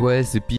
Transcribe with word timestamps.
Ouais, 0.00 0.22
c'est 0.22 0.38
pi 0.40 0.58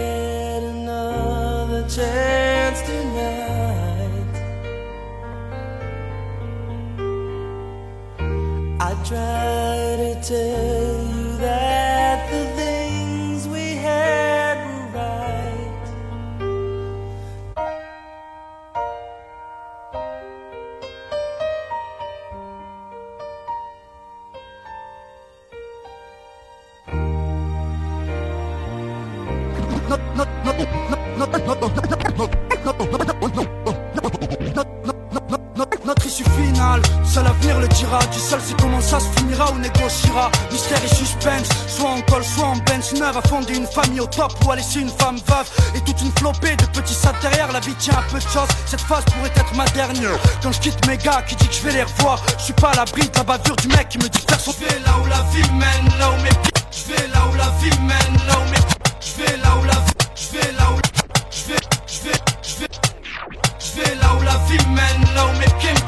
Notre 35.83 36.05
issue 36.05 36.23
finale, 36.23 36.81
seul 37.03 37.23
l'avenir 37.23 37.59
le 37.59 37.67
dira. 37.67 37.99
Tu 38.11 38.19
seul 38.19 38.39
c'est 38.45 38.59
comment 38.61 38.79
ça 38.81 38.99
se 38.99 39.05
finira 39.17 39.51
ou 39.51 39.57
négociera. 39.59 40.31
Mystère 40.51 40.83
et 40.83 40.87
suspense, 40.87 41.49
soit 41.67 41.89
en 41.89 42.01
col, 42.01 42.23
soit 42.23 42.45
en 42.45 42.55
bench 42.57 42.93
neuve. 42.93 43.17
À 43.17 43.21
fonder 43.27 43.55
une 43.57 43.65
famille 43.67 43.99
au 43.99 44.05
top 44.05 44.31
ou 44.45 44.51
à 44.51 44.55
laisser 44.55 44.79
une 44.79 44.89
femme 44.89 45.17
veuve. 45.27 45.49
Et 45.75 45.81
toute 45.81 46.01
une 46.01 46.11
flopée 46.17 46.55
de 46.55 46.65
petits 46.67 46.93
sacs 46.93 47.19
derrière. 47.21 47.51
La 47.51 47.59
vie 47.59 47.73
tient 47.75 47.97
un 47.97 48.11
peu 48.11 48.19
de 48.19 48.23
choses. 48.23 48.47
Cette 48.65 48.81
phase 48.81 49.03
pourrait 49.05 49.31
être 49.35 49.55
ma 49.55 49.65
dernière. 49.65 50.17
Quand 50.41 50.51
je 50.51 50.59
quitte 50.59 50.87
mes 50.87 50.97
gars 50.97 51.23
qui 51.27 51.35
dit 51.35 51.47
que 51.47 51.53
je 51.53 51.61
vais 51.61 51.73
les 51.73 51.83
revoir. 51.83 52.21
Je 52.37 52.43
suis 52.45 52.53
pas 52.53 52.69
à 52.69 52.75
l'abri 52.75 53.01
de 53.01 53.17
la 53.17 53.23
bavure 53.23 53.55
du 53.57 53.67
mec 53.69 53.89
qui 53.89 53.97
me 53.97 54.07
dit 54.07 54.21
faire 54.29 54.39
son. 54.39 54.51
Je 54.53 54.65
vais 54.65 54.79
là 54.79 54.93
où 55.03 55.05
la 55.07 55.21
vie 55.33 55.51
mène, 55.53 55.99
là 55.99 56.09
où 56.09 56.21
mes. 56.21 56.29
Je 56.71 56.93
vais 56.93 57.07
là 57.07 57.21
où 57.29 57.35
la 57.35 57.49
vie 57.59 57.77
mène, 57.81 58.27
là 58.27 58.35
où 58.39 58.49
mes 58.49 58.57
Je 59.01 59.21
vais 59.21 59.37
là 59.37 59.57
où 59.59 59.65
la 59.65 59.80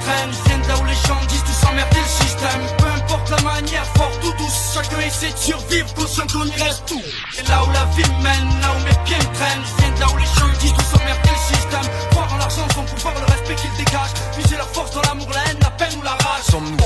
Je 0.06 0.50
viens 0.50 0.60
de 0.60 0.68
là 0.68 0.76
où 0.82 0.86
les 0.86 1.00
gens 1.08 1.20
disent 1.30 1.44
tous 1.44 1.68
emmerder 1.68 2.00
le 2.00 2.26
système. 2.26 2.62
Peu 2.78 2.88
importe 2.88 3.30
la 3.30 3.42
manière, 3.42 3.86
fort 3.96 4.12
ou 4.20 4.32
douce, 4.38 4.74
chacun 4.74 5.00
essaie 5.00 5.32
de 5.32 5.38
survivre, 5.38 5.94
conscient 5.94 6.28
qu'on 6.28 6.46
y 6.46 6.62
reste 6.62 6.84
tout. 6.88 7.02
Et 7.40 7.48
là 7.48 7.64
où 7.64 7.72
la 7.72 7.86
vie 7.96 8.10
mène, 8.22 8.50
là 8.60 8.68
où 8.76 8.84
mes 8.84 9.04
pieds 9.06 9.16
me 9.16 9.34
traînent. 9.34 9.64
Je 9.64 9.82
viens 9.82 9.96
de 9.96 10.00
là 10.02 10.08
où 10.14 10.18
les 10.18 10.26
gens 10.26 10.60
disent 10.60 10.74
tous 10.74 11.02
emmerder 11.02 11.30
le 11.30 11.56
système. 11.56 11.88
Croire 12.12 12.34
en 12.34 12.38
l'argent, 12.38 12.68
son 12.76 12.84
pouvoir, 12.84 13.14
le 13.16 13.32
respect 13.32 13.56
qu'ils 13.56 13.86
dégagent. 13.86 14.14
Puiser 14.34 14.58
leur 14.58 14.70
force 14.70 14.94
dans 14.94 15.02
l'amour, 15.04 15.30
la 15.34 15.52
haine, 15.52 15.60
la 15.62 15.72
peine 15.72 15.98
ou 15.98 16.04
la 16.04 16.12
rage. 16.12 16.44
Sommes-nous 16.52 16.86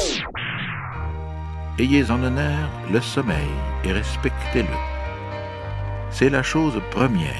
Ayez 1.79 2.11
en 2.11 2.21
honneur 2.21 2.69
le 2.91 3.01
sommeil 3.01 3.49
et 3.83 3.91
respectez-le. 3.93 4.67
C'est 6.11 6.29
la 6.29 6.43
chose 6.43 6.79
première. 6.91 7.33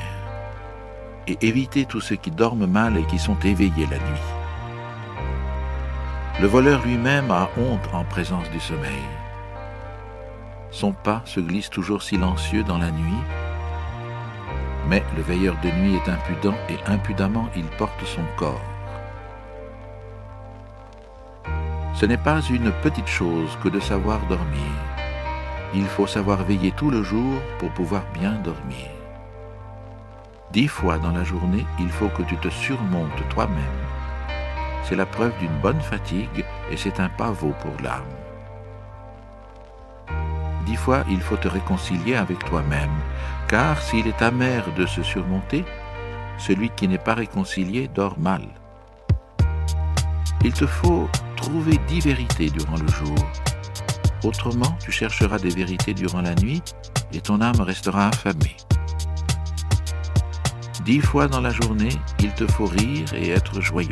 Et 1.28 1.38
évitez 1.42 1.86
tous 1.86 2.02
ceux 2.02 2.16
qui 2.16 2.32
dorment 2.32 2.68
mal 2.68 2.98
et 2.98 3.04
qui 3.04 3.20
sont 3.20 3.38
éveillés 3.44 3.88
la 3.92 3.98
nuit. 3.98 4.37
Le 6.40 6.46
voleur 6.46 6.86
lui-même 6.86 7.32
a 7.32 7.50
honte 7.58 7.90
en 7.94 8.04
présence 8.04 8.48
du 8.52 8.60
sommeil. 8.60 9.04
Son 10.70 10.92
pas 10.92 11.24
se 11.26 11.40
glisse 11.40 11.72
toujours 11.72 12.04
silencieux 12.04 12.64
dans 12.64 12.78
la 12.78 12.92
nuit, 12.92 13.24
mais 14.88 15.04
le 15.16 15.24
veilleur 15.24 15.56
de 15.64 15.70
nuit 15.70 15.96
est 15.96 16.10
impudent 16.10 16.54
et 16.70 16.78
impudemment 16.92 17.50
il 17.56 17.66
porte 17.66 18.06
son 18.06 18.22
corps. 18.36 18.62
Ce 21.96 22.06
n'est 22.06 22.18
pas 22.18 22.42
une 22.42 22.72
petite 22.84 23.08
chose 23.08 23.58
que 23.64 23.70
de 23.70 23.80
savoir 23.80 24.20
dormir. 24.28 24.72
Il 25.74 25.86
faut 25.86 26.06
savoir 26.06 26.44
veiller 26.44 26.72
tout 26.72 26.92
le 26.92 27.02
jour 27.02 27.42
pour 27.58 27.72
pouvoir 27.72 28.04
bien 28.14 28.34
dormir. 28.44 28.92
Dix 30.52 30.68
fois 30.68 31.00
dans 31.00 31.12
la 31.12 31.24
journée, 31.24 31.66
il 31.80 31.90
faut 31.90 32.10
que 32.10 32.22
tu 32.22 32.38
te 32.38 32.50
surmontes 32.50 33.28
toi-même. 33.30 33.87
C'est 34.88 34.96
la 34.96 35.06
preuve 35.06 35.38
d'une 35.40 35.60
bonne 35.60 35.82
fatigue 35.82 36.46
et 36.72 36.78
c'est 36.78 37.02
un 37.02 37.10
pavot 37.10 37.54
pour 37.60 37.74
l'âme. 37.84 38.06
Dix 40.66 40.78
fois, 40.78 41.04
il 41.10 41.20
faut 41.20 41.36
te 41.36 41.50
réconcilier 41.50 42.16
avec 42.16 42.40
toi-même, 42.46 42.96
car 43.50 43.82
s'il 43.82 44.08
est 44.08 44.22
amer 44.22 44.64
de 44.78 44.86
se 44.86 45.04
surmonter, 45.04 45.66
celui 46.38 46.70
qui 46.70 46.88
n'est 46.88 46.98
pas 46.98 47.16
réconcilié 47.16 47.90
dort 47.94 48.18
mal. 48.18 48.44
Il 50.46 50.54
te 50.54 50.66
faut 50.66 51.10
trouver 51.36 51.78
dix 51.88 52.00
vérités 52.00 52.50
durant 52.50 52.78
le 52.78 52.88
jour. 52.88 53.16
Autrement, 54.24 54.78
tu 54.80 54.94
chercheras 54.94 55.38
des 55.38 55.50
vérités 55.50 55.94
durant 55.94 56.22
la 56.22 56.36
nuit 56.36 56.64
et 57.12 57.20
ton 57.20 57.42
âme 57.42 57.60
restera 57.60 58.08
affamée. 58.08 58.56
Dix 60.86 61.02
fois 61.02 61.28
dans 61.28 61.42
la 61.42 61.52
journée, 61.52 61.90
il 62.20 62.32
te 62.34 62.48
faut 62.48 62.66
rire 62.66 63.14
et 63.14 63.32
être 63.32 63.60
joyeux. 63.60 63.92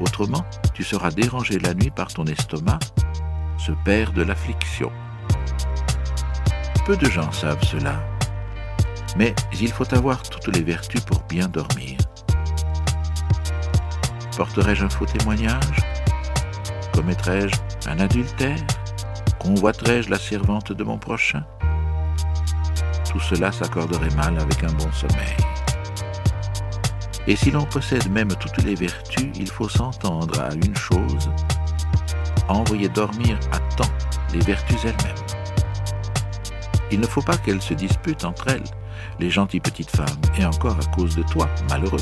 Autrement, 0.00 0.44
tu 0.74 0.84
seras 0.84 1.10
dérangé 1.10 1.58
la 1.58 1.74
nuit 1.74 1.90
par 1.90 2.08
ton 2.08 2.24
estomac, 2.24 2.78
ce 3.58 3.72
père 3.84 4.12
de 4.12 4.22
l'affliction. 4.22 4.90
Peu 6.86 6.96
de 6.96 7.06
gens 7.06 7.30
savent 7.30 7.62
cela, 7.62 8.02
mais 9.16 9.34
il 9.60 9.70
faut 9.70 9.94
avoir 9.94 10.22
toutes 10.22 10.48
les 10.56 10.62
vertus 10.62 11.02
pour 11.02 11.22
bien 11.24 11.48
dormir. 11.48 11.98
Porterai-je 14.36 14.84
un 14.84 14.88
faux 14.88 15.06
témoignage? 15.06 15.76
Commettrai-je 16.94 17.54
un 17.88 18.00
adultère? 18.00 18.58
Convoiterai-je 19.38 20.08
la 20.08 20.18
servante 20.18 20.72
de 20.72 20.84
mon 20.84 20.98
prochain? 20.98 21.44
Tout 23.10 23.20
cela 23.20 23.52
s'accorderait 23.52 24.14
mal 24.16 24.38
avec 24.38 24.64
un 24.64 24.72
bon 24.72 24.90
sommeil. 24.92 25.36
Et 27.26 27.36
si 27.36 27.50
l'on 27.50 27.64
possède 27.64 28.10
même 28.10 28.34
toutes 28.34 28.64
les 28.64 28.74
vertus, 28.74 29.30
il 29.36 29.48
faut 29.48 29.68
s'entendre 29.68 30.40
à 30.40 30.52
une 30.54 30.76
chose, 30.76 31.30
envoyer 32.48 32.88
dormir 32.88 33.38
à 33.52 33.58
temps 33.76 33.92
les 34.32 34.40
vertus 34.40 34.84
elles-mêmes. 34.84 35.22
Il 36.90 37.00
ne 37.00 37.06
faut 37.06 37.22
pas 37.22 37.36
qu'elles 37.38 37.62
se 37.62 37.74
disputent 37.74 38.24
entre 38.24 38.48
elles, 38.48 38.64
les 39.20 39.30
gentilles 39.30 39.60
petites 39.60 39.94
femmes, 39.94 40.20
et 40.38 40.44
encore 40.44 40.76
à 40.76 40.94
cause 40.96 41.16
de 41.16 41.22
toi, 41.22 41.48
malheureux. 41.70 42.00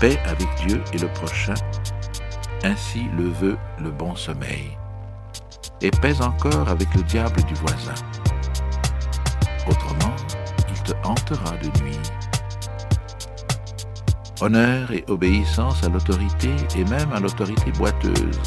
Paix 0.00 0.18
avec 0.26 0.48
Dieu 0.66 0.82
et 0.92 0.98
le 0.98 1.08
prochain, 1.12 1.54
ainsi 2.64 3.04
le 3.16 3.28
veut 3.28 3.58
le 3.78 3.90
bon 3.90 4.16
sommeil. 4.16 4.76
Et 5.82 5.90
paix 5.90 6.20
encore 6.22 6.68
avec 6.68 6.92
le 6.94 7.02
diable 7.02 7.42
du 7.44 7.54
voisin. 7.54 7.94
Autrement, 9.68 10.16
il 10.68 10.82
te 10.82 10.92
hantera 11.04 11.56
de 11.58 11.82
nuit. 11.82 11.98
Honneur 14.42 14.90
et 14.92 15.04
obéissance 15.08 15.84
à 15.84 15.90
l'autorité 15.90 16.48
et 16.74 16.84
même 16.84 17.12
à 17.12 17.20
l'autorité 17.20 17.72
boiteuse. 17.72 18.40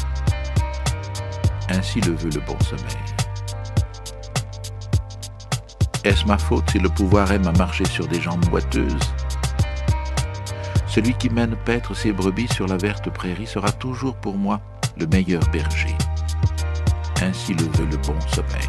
Ainsi 1.68 2.00
le 2.00 2.14
veut 2.14 2.30
le 2.30 2.40
bon 2.40 2.58
sommeil. 2.58 2.82
Est-ce 6.02 6.24
ma 6.26 6.36
faute 6.36 6.68
si 6.70 6.80
le 6.80 6.88
pouvoir 6.88 7.30
aime 7.30 7.46
à 7.46 7.52
marcher 7.52 7.84
sur 7.84 8.08
des 8.08 8.20
jambes 8.20 8.44
boiteuses? 8.46 9.14
Celui 10.88 11.14
qui 11.14 11.30
mène 11.30 11.54
paître 11.64 11.94
ses 11.94 12.12
brebis 12.12 12.48
sur 12.52 12.66
la 12.66 12.76
verte 12.76 13.08
prairie 13.10 13.46
sera 13.46 13.70
toujours 13.70 14.16
pour 14.16 14.36
moi 14.36 14.60
le 14.98 15.06
meilleur 15.06 15.42
berger. 15.52 15.96
Ainsi 17.22 17.54
le 17.54 17.66
veut 17.78 17.86
le 17.88 17.98
bon 17.98 18.20
sommeil. 18.34 18.68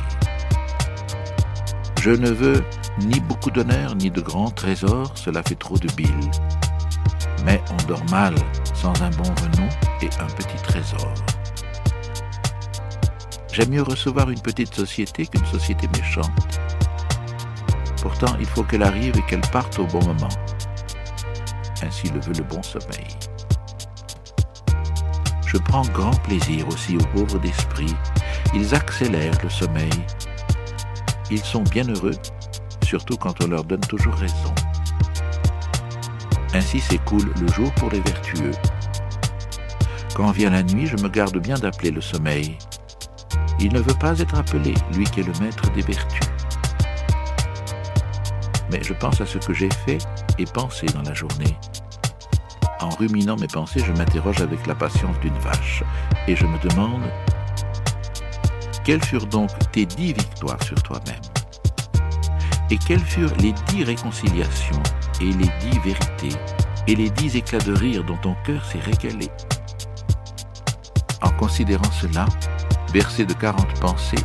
Je 2.01 2.11
ne 2.11 2.29
veux 2.29 2.63
ni 2.99 3.19
beaucoup 3.19 3.49
d'honneur 3.49 3.95
ni 3.95 4.11
de 4.11 4.21
grands 4.21 4.51
trésors, 4.51 5.17
cela 5.17 5.41
fait 5.41 5.55
trop 5.55 5.79
de 5.79 5.91
bile. 5.93 6.31
Mais 7.45 7.61
on 7.71 7.87
dort 7.87 8.03
mal 8.09 8.35
sans 8.73 8.99
un 9.01 9.09
bon 9.11 9.23
renom 9.23 9.69
et 10.01 10.09
un 10.19 10.25
petit 10.25 10.57
trésor. 10.63 11.13
J'aime 13.51 13.69
mieux 13.69 13.83
recevoir 13.83 14.29
une 14.29 14.41
petite 14.41 14.73
société 14.73 15.27
qu'une 15.27 15.45
société 15.45 15.87
méchante. 15.95 16.59
Pourtant, 18.01 18.35
il 18.39 18.45
faut 18.45 18.63
qu'elle 18.63 18.83
arrive 18.83 19.15
et 19.17 19.21
qu'elle 19.23 19.41
parte 19.51 19.79
au 19.79 19.85
bon 19.85 20.03
moment. 20.05 20.29
Ainsi 21.81 22.09
le 22.09 22.19
veut 22.19 22.33
le 22.33 22.43
bon 22.43 22.61
sommeil. 22.61 23.07
Je 25.45 25.57
prends 25.57 25.85
grand 25.93 26.15
plaisir 26.23 26.67
aussi 26.67 26.97
aux 26.97 27.07
pauvres 27.15 27.39
d'esprit. 27.39 27.95
Ils 28.53 28.75
accélèrent 28.75 29.37
le 29.41 29.49
sommeil. 29.49 29.89
Ils 31.31 31.43
sont 31.43 31.63
bien 31.63 31.87
heureux, 31.87 32.15
surtout 32.83 33.15
quand 33.15 33.41
on 33.43 33.47
leur 33.47 33.63
donne 33.63 33.79
toujours 33.81 34.15
raison. 34.15 34.53
Ainsi 36.55 36.79
s'écoule 36.79 37.33
le 37.41 37.47
jour 37.51 37.69
pour 37.73 37.89
les 37.89 37.99
vertueux. 37.99 38.51
Quand 40.15 40.31
vient 40.31 40.51
la 40.51 40.63
nuit, 40.63 40.87
je 40.87 40.95
me 41.03 41.09
garde 41.09 41.37
bien 41.37 41.55
d'appeler 41.55 41.91
le 41.91 41.99
sommeil. 41.99 42.57
Il 43.59 43.73
ne 43.73 43.81
veut 43.81 43.93
pas 43.99 44.17
être 44.17 44.35
appelé, 44.35 44.73
lui 44.93 45.03
qui 45.03 45.19
est 45.19 45.23
le 45.23 45.33
maître 45.43 45.69
des 45.71 45.81
vertus. 45.81 46.29
Mais 48.71 48.81
je 48.81 48.93
pense 48.93 49.19
à 49.19 49.25
ce 49.25 49.37
que 49.37 49.53
j'ai 49.53 49.69
fait 49.85 49.97
et 50.39 50.45
pensé 50.45 50.85
dans 50.85 51.01
la 51.01 51.13
journée. 51.13 51.57
En 52.79 52.87
ruminant 52.87 53.35
mes 53.35 53.47
pensées, 53.47 53.83
je 53.85 53.91
m'interroge 53.91 54.39
avec 54.39 54.65
la 54.65 54.75
patience 54.75 55.19
d'une 55.19 55.37
vache 55.39 55.83
et 56.25 56.37
je 56.37 56.45
me 56.45 56.57
demande 56.69 57.03
quelles 58.85 59.03
furent 59.03 59.27
donc 59.27 59.49
tes 59.73 59.85
dix 59.85 60.13
victoires 60.13 60.63
sur 60.63 60.81
toi-même? 60.83 61.21
Et 62.69 62.77
quelles 62.77 63.03
furent 63.03 63.35
les 63.41 63.53
dix 63.67 63.83
réconciliations 63.83 64.83
et 65.21 65.25
les 65.25 65.49
dix 65.59 65.79
vérités 65.79 66.37
et 66.87 66.95
les 66.95 67.09
dix 67.09 67.35
éclats 67.35 67.59
de 67.59 67.73
rire 67.73 68.03
dont 68.03 68.17
ton 68.17 68.35
cœur 68.45 68.63
s'est 68.65 68.79
régalé. 68.79 69.29
En 71.21 71.31
considérant 71.31 71.91
cela, 71.91 72.25
bercé 72.93 73.25
de 73.25 73.33
quarante 73.33 73.79
pensées, 73.79 74.23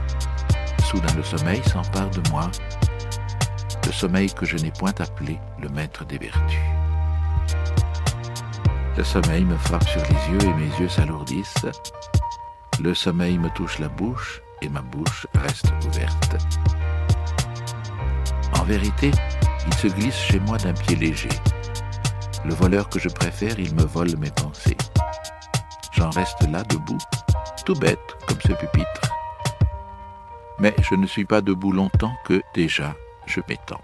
soudain 0.84 1.14
le 1.16 1.22
sommeil 1.22 1.62
s'empare 1.64 2.10
de 2.10 2.22
moi, 2.31 2.50
le 3.87 3.92
sommeil 3.92 4.32
que 4.32 4.44
je 4.44 4.56
n'ai 4.56 4.70
point 4.70 4.94
appelé 4.98 5.38
le 5.58 5.69
maître 5.70 6.04
des 6.04 6.19
vertus. 6.19 6.58
Le 8.96 9.04
sommeil 9.04 9.44
me 9.44 9.56
frappe 9.56 9.88
sur 9.88 10.02
les 10.02 10.32
yeux 10.32 10.50
et 10.50 10.54
mes 10.54 10.81
yeux 10.81 10.88
s'alourdissent. 10.88 11.66
Le 12.81 12.94
sommeil 12.94 13.38
me 13.38 13.48
touche 13.50 13.78
la 13.78 13.88
bouche 13.88 14.42
et 14.62 14.69
ma 14.69 14.82
bouche 14.82 15.26
reste 15.34 15.72
ouverte. 15.87 16.37
En 18.58 18.64
vérité, 18.64 19.10
il 19.67 19.75
se 19.75 19.87
glisse 19.89 20.19
chez 20.19 20.41
moi 20.41 20.59
d'un 20.59 20.73
pied 20.73 20.97
léger. 20.97 21.29
Le 22.45 22.55
voleur 22.55 22.89
que 22.89 22.99
je 22.99 23.09
préfère, 23.09 23.59
il 23.59 23.75
me 23.75 23.85
vole 23.85 24.17
mes 24.17 24.31
pensées. 24.31 24.77
J'en 25.93 26.11
reste 26.11 26.43
là 26.51 26.62
debout, 26.65 26.99
tout 27.65 27.75
bête 27.75 27.99
comme 28.27 28.41
ce 28.41 28.53
pupitre. 28.53 29.03
Mais 30.59 30.75
je 30.89 30.95
ne 30.95 31.07
suis 31.07 31.25
pas 31.25 31.41
debout 31.41 31.73
longtemps 31.73 32.15
que 32.25 32.43
déjà 32.55 32.95
je 33.27 33.41
m'étends. 33.49 33.81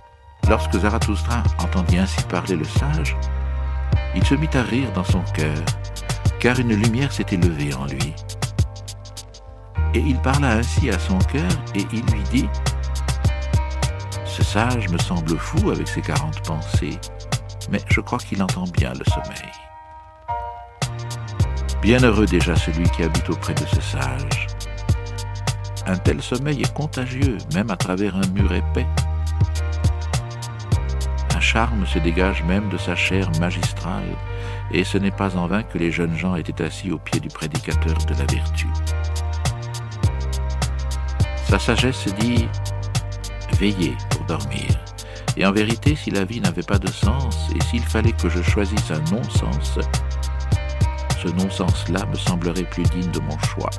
Lorsque 0.48 0.78
Zarathustra 0.78 1.42
entendit 1.58 1.98
ainsi 1.98 2.22
parler 2.24 2.56
le 2.56 2.64
sage, 2.64 3.16
il 4.14 4.24
se 4.24 4.34
mit 4.34 4.48
à 4.54 4.62
rire 4.62 4.90
dans 4.92 5.04
son 5.04 5.22
cœur, 5.34 5.58
car 6.38 6.58
une 6.58 6.74
lumière 6.74 7.12
s'était 7.12 7.36
levée 7.36 7.74
en 7.74 7.86
lui. 7.86 8.14
Et 9.94 10.00
il 10.00 10.16
parla 10.18 10.52
ainsi 10.52 10.90
à 10.90 10.98
son 10.98 11.18
cœur, 11.18 11.50
et 11.74 11.86
il 11.92 12.04
lui 12.06 12.22
dit, 12.30 12.48
sage 14.46 14.88
me 14.90 14.98
semble 14.98 15.36
fou 15.38 15.70
avec 15.70 15.88
ses 15.88 16.00
quarante 16.00 16.40
pensées, 16.46 16.98
mais 17.68 17.80
je 17.90 18.00
crois 18.00 18.18
qu'il 18.18 18.40
entend 18.40 18.62
bien 18.62 18.92
le 18.92 19.04
sommeil. 19.04 19.52
Bienheureux 21.82 22.26
déjà 22.26 22.54
celui 22.54 22.88
qui 22.90 23.02
habite 23.02 23.28
auprès 23.28 23.54
de 23.54 23.66
ce 23.66 23.80
sage. 23.80 24.46
Un 25.86 25.96
tel 25.96 26.22
sommeil 26.22 26.62
est 26.62 26.72
contagieux, 26.72 27.38
même 27.54 27.70
à 27.70 27.76
travers 27.76 28.14
un 28.14 28.26
mur 28.28 28.52
épais. 28.52 28.86
Un 31.34 31.40
charme 31.40 31.84
se 31.84 31.98
dégage 31.98 32.44
même 32.44 32.68
de 32.68 32.78
sa 32.78 32.94
chair 32.94 33.28
magistrale, 33.40 34.16
et 34.70 34.84
ce 34.84 34.96
n'est 34.96 35.10
pas 35.10 35.36
en 35.36 35.48
vain 35.48 35.64
que 35.64 35.76
les 35.76 35.90
jeunes 35.90 36.16
gens 36.16 36.36
étaient 36.36 36.62
assis 36.62 36.92
au 36.92 36.98
pied 36.98 37.18
du 37.18 37.28
prédicateur 37.28 37.96
de 37.98 38.14
la 38.14 38.26
vertu. 38.26 38.68
Sa 41.48 41.58
sagesse 41.58 42.06
dit 42.20 42.48
veiller 43.58 43.96
pour 44.10 44.15
Et 45.36 45.44
en 45.44 45.52
vérité, 45.52 45.94
si 45.94 46.10
la 46.10 46.24
vie 46.24 46.40
n'avait 46.40 46.62
pas 46.62 46.78
de 46.78 46.90
sens, 46.90 47.36
et 47.54 47.62
s'il 47.64 47.82
fallait 47.82 48.12
que 48.12 48.28
je 48.28 48.42
choisisse 48.42 48.90
un 48.90 49.00
non-sens, 49.12 49.78
ce 51.22 51.28
non-sens-là 51.28 52.06
me 52.06 52.16
semblerait 52.16 52.64
plus 52.64 52.84
digne 52.84 53.10
de 53.10 53.20
mon 53.20 53.38
choix. 53.38 53.70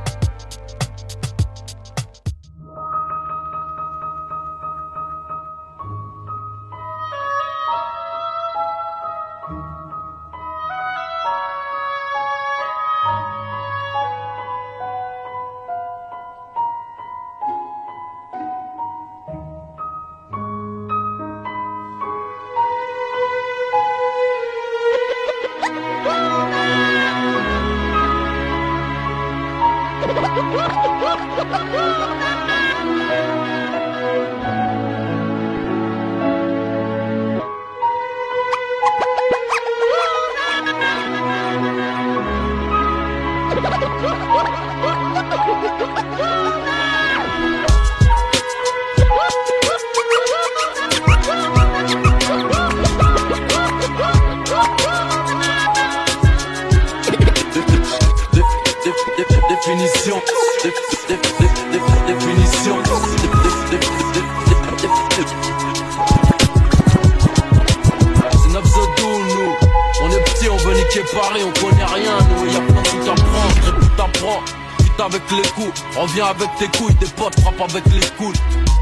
Tes 76.60 76.68
couilles, 76.78 76.96
tes 76.96 77.08
potes 77.08 77.40
frappent 77.40 77.70
avec 77.70 77.86
les 77.94 78.08
coudes. 78.18 78.38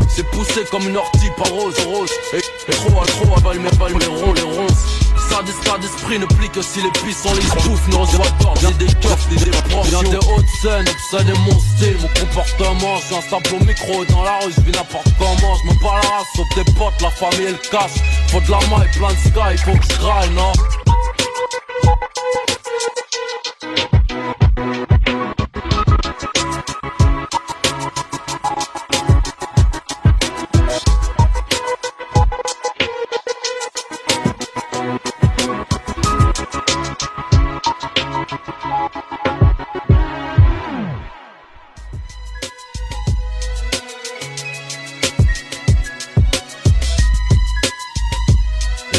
C'est 0.08 0.26
poussé 0.32 0.64
comme 0.72 0.88
une 0.88 0.98
ortie 0.98 1.30
par 1.38 1.48
rose, 1.50 1.76
rose. 1.86 2.12
Et, 2.34 2.38
et 2.38 2.76
trop 2.76 3.02
à 3.02 3.06
trop, 3.06 3.38
avale 3.38 3.60
mes 3.60 3.70
balles, 3.72 3.98
les 4.00 4.06
ronds, 4.06 4.34
les 4.34 4.42
ronces. 4.42 4.86
Ça 5.30 5.42
d'état 5.42 5.78
d'esprit 5.80 6.20
ne 6.20 6.26
plie 6.26 6.50
que 6.50 6.62
si 6.62 6.82
les 6.82 6.92
pistes 6.92 7.24
sont 7.24 7.34
les 7.34 7.42
bouffes, 7.42 7.90
reçoit 7.98 8.32
pas 8.40 8.54
Viens 8.60 8.72
des 8.72 8.86
coffres, 8.86 9.28
des 9.30 9.50
proportions 9.50 10.02
Viens 10.02 10.12
des 10.12 10.18
hautes 10.18 10.46
scènes, 10.62 10.86
obscène 10.88 11.30
est 11.30 11.40
mon 11.40 11.60
style, 11.60 11.98
mon 12.02 12.08
comportement 12.08 12.98
suis 12.98 13.16
un 13.16 13.58
au 13.58 13.66
micro 13.66 14.06
dans 14.06 14.24
la 14.24 14.38
rue, 14.40 14.54
je 14.56 14.62
vis 14.62 14.72
n'importe 14.72 15.08
comment 15.18 15.56
Je 15.64 15.70
me 15.70 15.80
bats 15.82 16.00
la 16.04 16.10
race, 16.10 16.76
potes, 16.78 17.02
la 17.02 17.10
famille 17.10 17.48
et 17.48 17.52
le 17.52 17.70
cash 17.72 17.92
Faut 18.28 18.40
de 18.40 18.52
la 18.52 18.60
maille, 18.68 18.92
plein 18.92 19.10
de 19.10 19.18
sky, 19.18 19.58
faut 19.64 19.78
que 19.78 19.94
je 19.94 20.00
graille, 20.00 20.30
non? 20.32 20.52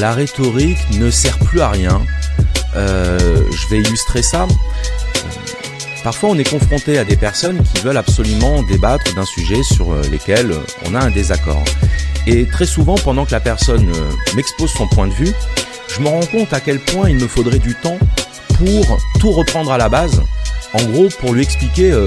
La 0.00 0.12
rhétorique 0.12 0.78
ne 0.92 1.10
sert 1.10 1.38
plus 1.38 1.60
à 1.60 1.70
rien. 1.70 2.02
Euh, 2.76 3.42
je 3.50 3.68
vais 3.68 3.78
illustrer 3.78 4.22
ça. 4.22 4.46
Parfois, 6.04 6.30
on 6.30 6.38
est 6.38 6.48
confronté 6.48 6.98
à 6.98 7.04
des 7.04 7.16
personnes 7.16 7.62
qui 7.62 7.82
veulent 7.82 7.96
absolument 7.96 8.62
débattre 8.62 9.14
d'un 9.14 9.24
sujet 9.24 9.62
sur 9.62 9.94
lesquels 10.10 10.54
on 10.84 10.94
a 10.94 11.00
un 11.00 11.10
désaccord. 11.10 11.64
Et 12.26 12.46
très 12.46 12.66
souvent, 12.66 12.94
pendant 12.96 13.24
que 13.24 13.32
la 13.32 13.40
personne 13.40 13.90
m'expose 14.34 14.70
son 14.70 14.86
point 14.86 15.08
de 15.08 15.14
vue, 15.14 15.32
je 15.88 16.00
me 16.00 16.08
rends 16.08 16.26
compte 16.26 16.52
à 16.52 16.60
quel 16.60 16.78
point 16.80 17.08
il 17.08 17.16
me 17.16 17.26
faudrait 17.26 17.58
du 17.58 17.74
temps 17.74 17.98
pour 18.58 18.98
tout 19.20 19.30
reprendre 19.32 19.72
à 19.72 19.78
la 19.78 19.88
base. 19.88 20.22
En 20.72 20.82
gros, 20.84 21.08
pour 21.20 21.32
lui 21.32 21.42
expliquer 21.42 21.90
euh, 21.92 22.06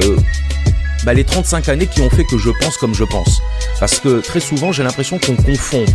bah, 1.04 1.14
les 1.14 1.24
35 1.24 1.70
années 1.70 1.88
qui 1.88 2.02
ont 2.02 2.10
fait 2.10 2.26
que 2.26 2.38
je 2.38 2.50
pense 2.62 2.78
comme 2.78 2.94
je 2.94 3.04
pense. 3.04 3.42
Parce 3.80 4.00
que 4.00 4.20
très 4.20 4.40
souvent, 4.40 4.72
j'ai 4.72 4.84
l'impression 4.84 5.18
qu'on 5.20 5.36
confond 5.36 5.86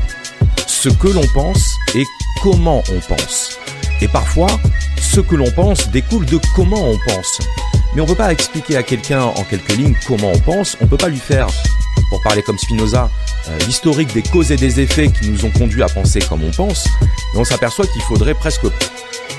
ce 0.85 0.91
que 0.91 1.09
l'on 1.09 1.27
pense 1.29 1.79
et 1.95 2.05
comment 2.43 2.83
on 2.91 3.01
pense. 3.01 3.59
Et 4.03 4.09
parfois, 4.09 4.49
ce 5.01 5.19
que 5.19 5.35
l'on 5.35 5.51
pense 5.51 5.89
découle 5.89 6.27
de 6.27 6.39
comment 6.55 6.91
on 6.91 6.99
pense. 7.07 7.39
Mais 7.95 8.03
on 8.03 8.05
ne 8.05 8.11
peut 8.11 8.17
pas 8.17 8.31
expliquer 8.31 8.77
à 8.77 8.83
quelqu'un 8.83 9.23
en 9.23 9.45
quelques 9.45 9.73
lignes 9.77 9.97
comment 10.07 10.31
on 10.31 10.39
pense, 10.41 10.77
on 10.83 10.85
ne 10.85 10.91
peut 10.91 10.99
pas 10.99 11.09
lui 11.09 11.19
faire, 11.19 11.47
pour 12.11 12.21
parler 12.21 12.43
comme 12.43 12.59
Spinoza, 12.59 13.09
euh, 13.49 13.59
l'historique 13.61 14.13
des 14.13 14.21
causes 14.21 14.53
et 14.53 14.57
des 14.57 14.79
effets 14.79 15.11
qui 15.11 15.31
nous 15.31 15.47
ont 15.47 15.51
conduits 15.53 15.83
à 15.83 15.87
penser 15.87 16.19
comme 16.19 16.45
on 16.45 16.51
pense, 16.51 16.87
et 17.35 17.39
on 17.39 17.45
s'aperçoit 17.45 17.87
qu'il 17.87 18.03
faudrait 18.03 18.35
presque 18.35 18.67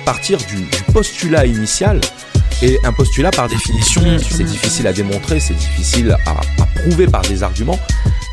partir 0.04 0.40
du, 0.40 0.68
postulat 0.94 1.46
initial, 1.46 2.02
et 2.64 2.80
un 2.84 2.92
postulat 2.92 3.30
par 3.30 3.50
définition, 3.50 4.02
c'est 4.18 4.46
difficile 4.46 4.88
à 4.88 4.94
démontrer, 4.94 5.40
c'est 5.40 5.54
difficile 5.54 6.18
à, 6.26 6.32
à, 6.32 6.66
prouver 6.82 7.06
par 7.06 7.22
des 7.22 7.44
arguments. 7.44 7.80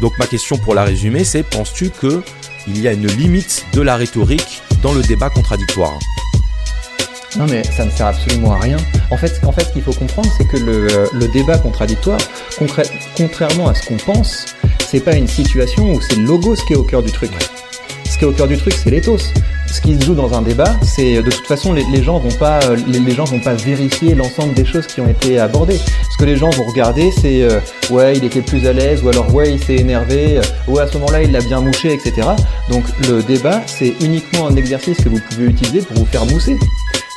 Donc 0.01 0.17
ma 0.19 0.27
question 0.27 0.57
pour 0.57 0.75
la 0.75 0.85
résumer, 0.85 1.25
c'est 1.25 1.43
penses-tu 1.43 1.91
que 1.91 2.23
il 2.67 2.81
y 2.81 2.89
a 2.89 2.93
une 2.93 3.07
limite 3.07 3.67
de 3.73 3.83
la 3.83 3.97
rhétorique 3.97 4.63
dans 4.83 4.93
le 4.93 5.03
débat 5.03 5.31
contradictoire 5.31 5.99
non 7.39 7.47
mais 7.47 7.63
ça 7.65 7.85
ne 7.85 7.91
sert 7.91 8.07
absolument 8.07 8.53
à 8.53 8.59
rien. 8.59 8.77
En 9.11 9.17
fait, 9.17 9.29
ce 9.29 9.73
qu'il 9.73 9.83
faut 9.83 9.93
comprendre, 9.93 10.29
c'est 10.37 10.47
que 10.47 10.59
le, 10.59 11.29
débat 11.29 11.57
contradictoire, 11.59 12.21
contrairement 13.17 13.69
à 13.69 13.75
ce 13.75 13.87
qu'on 13.87 13.97
pense, 13.97 14.47
c'est 14.87 15.01
pas 15.01 15.17
une 15.17 15.29
situation 15.29 15.93
où 15.93 16.01
c'est 16.01 16.17
le 16.17 16.25
logos 16.25 16.57
qui 16.67 16.75
est 16.75 16.77
au 16.77 16.83
cœur 16.83 17.03
du 17.03 17.11
truc. 17.11 17.31
Ce 18.05 18.19
qui 18.19 18.25
est 18.25 18.29
au 18.29 18.33
cœur 18.33 18.49
du 18.49 18.59
truc, 18.59 18.75
c'est 18.75 18.91
l'éthos. 18.91 19.33
Ce 19.73 19.81
qui 19.81 19.99
se 19.99 20.05
joue 20.05 20.15
dans 20.15 20.35
un 20.35 20.43
débat, 20.43 20.77
c'est 20.83 21.23
de 21.23 21.31
toute 21.31 21.47
façon 21.47 21.73
les, 21.73 22.03
gens 22.03 22.19
vont 22.19 22.37
pas 22.39 22.61
les, 22.87 23.15
gens 23.15 23.25
vont 23.25 23.41
pas 23.41 23.55
vérifier 23.55 24.15
l'ensemble 24.15 24.53
des 24.53 24.67
choses 24.67 24.87
qui 24.87 25.01
ont 25.01 25.09
été 25.09 25.39
abordées. 25.39 25.79
Ce 26.11 26.19
que 26.19 26.27
les 26.27 26.37
gens 26.37 26.51
vont 26.51 26.65
regarder, 26.65 27.11
c'est 27.11 27.43
euh, 27.43 27.59
ouais 27.91 28.15
il 28.15 28.23
était 28.23 28.43
plus 28.43 28.67
à 28.67 28.75
l'aise 28.75 29.03
ou 29.03 29.09
alors 29.09 29.35
ouais 29.35 29.55
il 29.55 29.65
s'est 29.65 29.77
énervé, 29.77 30.39
euh, 30.39 30.71
ouais 30.71 30.83
à 30.83 30.87
ce 30.87 30.99
moment-là 30.99 31.23
il 31.23 31.33
l'a 31.33 31.41
bien 31.41 31.63
mouché, 31.63 31.95
etc. 31.95 32.29
Donc 32.69 32.85
le 33.09 33.23
débat, 33.23 33.63
c'est 33.67 33.95
uniquement 34.03 34.47
un 34.47 34.57
exercice 34.57 34.99
que 34.99 35.09
vous 35.09 35.21
pouvez 35.31 35.47
utiliser 35.47 35.81
pour 35.81 35.97
vous 35.97 36.07
faire 36.07 36.27
mousser 36.27 36.59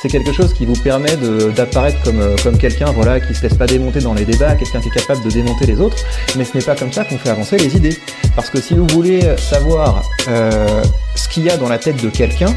c'est 0.01 0.09
quelque 0.09 0.33
chose 0.33 0.53
qui 0.53 0.65
vous 0.65 0.75
permet 0.75 1.15
d'apparaître 1.55 2.01
comme, 2.03 2.19
euh, 2.19 2.35
comme 2.43 2.57
quelqu'un 2.57 2.91
voilà, 2.91 3.19
qui 3.19 3.33
se 3.33 3.41
laisse 3.41 3.53
pas 3.53 3.65
démonter 3.65 3.99
dans 3.99 4.13
les 4.13 4.25
débats, 4.25 4.55
quelqu'un 4.55 4.81
qui 4.81 4.89
est 4.89 4.91
capable 4.91 5.23
de 5.23 5.29
démonter 5.29 5.65
les 5.65 5.79
autres, 5.79 5.97
mais 6.37 6.45
ce 6.45 6.57
n'est 6.57 6.63
pas 6.63 6.75
comme 6.75 6.91
ça 6.91 7.05
qu'on 7.05 7.17
fait 7.17 7.29
avancer 7.29 7.57
les 7.57 7.75
idées. 7.75 7.97
Parce 8.35 8.49
que 8.49 8.61
si 8.61 8.73
vous 8.73 8.87
voulez 8.87 9.21
savoir 9.37 10.03
euh, 10.27 10.83
ce 11.15 11.27
qu'il 11.27 11.43
y 11.43 11.49
a 11.49 11.57
dans 11.57 11.69
la 11.69 11.77
tête 11.77 12.01
de 12.01 12.09
quelqu'un, 12.09 12.53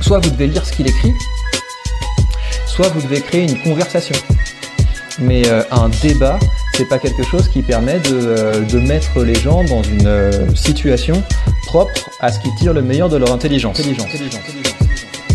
soit 0.00 0.18
vous 0.18 0.30
devez 0.30 0.46
lire 0.46 0.64
ce 0.64 0.72
qu'il 0.72 0.88
écrit, 0.88 1.12
soit 2.66 2.88
vous 2.88 3.02
devez 3.02 3.20
créer 3.20 3.42
une 3.42 3.62
conversation. 3.62 4.16
Mais 5.20 5.48
euh, 5.48 5.62
un 5.70 5.88
débat, 5.88 6.38
c'est 6.74 6.88
pas 6.88 6.98
quelque 6.98 7.24
chose 7.24 7.48
qui 7.48 7.62
permet 7.62 7.98
de, 7.98 8.78
mettre 8.78 9.22
les 9.22 9.34
gens 9.34 9.64
dans 9.64 9.82
une 9.82 10.54
situation 10.54 11.22
propre 11.66 11.92
à 12.20 12.32
ce 12.32 12.38
qui 12.38 12.54
tire 12.54 12.72
le 12.72 12.82
meilleur 12.82 13.08
de 13.08 13.16
leur 13.16 13.32
intelligence, 13.32 13.78
intelligence 13.78 14.06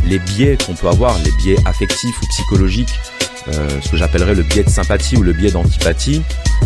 les 0.05 0.19
biais 0.19 0.57
qu'on 0.65 0.73
peut 0.73 0.87
avoir, 0.87 1.17
les 1.19 1.31
biais 1.31 1.57
affectifs 1.65 2.21
ou 2.21 2.25
psychologiques, 2.27 2.99
euh, 3.49 3.81
ce 3.81 3.89
que 3.89 3.97
j'appellerais 3.97 4.35
le 4.35 4.43
biais 4.43 4.63
de 4.63 4.69
sympathie 4.69 5.17
ou 5.17 5.21
le 5.21 5.33
biais 5.33 5.51
d'antipathie, 5.51 6.21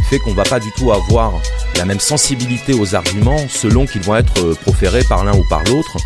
fait 0.09 0.19
qu'on 0.19 0.33
va 0.33 0.43
pas 0.43 0.59
du 0.59 0.71
tout 0.73 0.91
avoir 0.91 1.33
la 1.75 1.85
même 1.85 1.99
sensibilité 1.99 2.73
aux 2.73 2.93
arguments 2.93 3.47
selon 3.49 3.87
qu'ils 3.87 4.03
vont 4.03 4.15
être 4.15 4.39
euh, 4.43 4.53
proférés 4.53 5.03
par 5.03 5.25
l'un 5.25 5.35
ou 5.35 5.43
par 5.49 5.63
l'autre. 5.63 5.97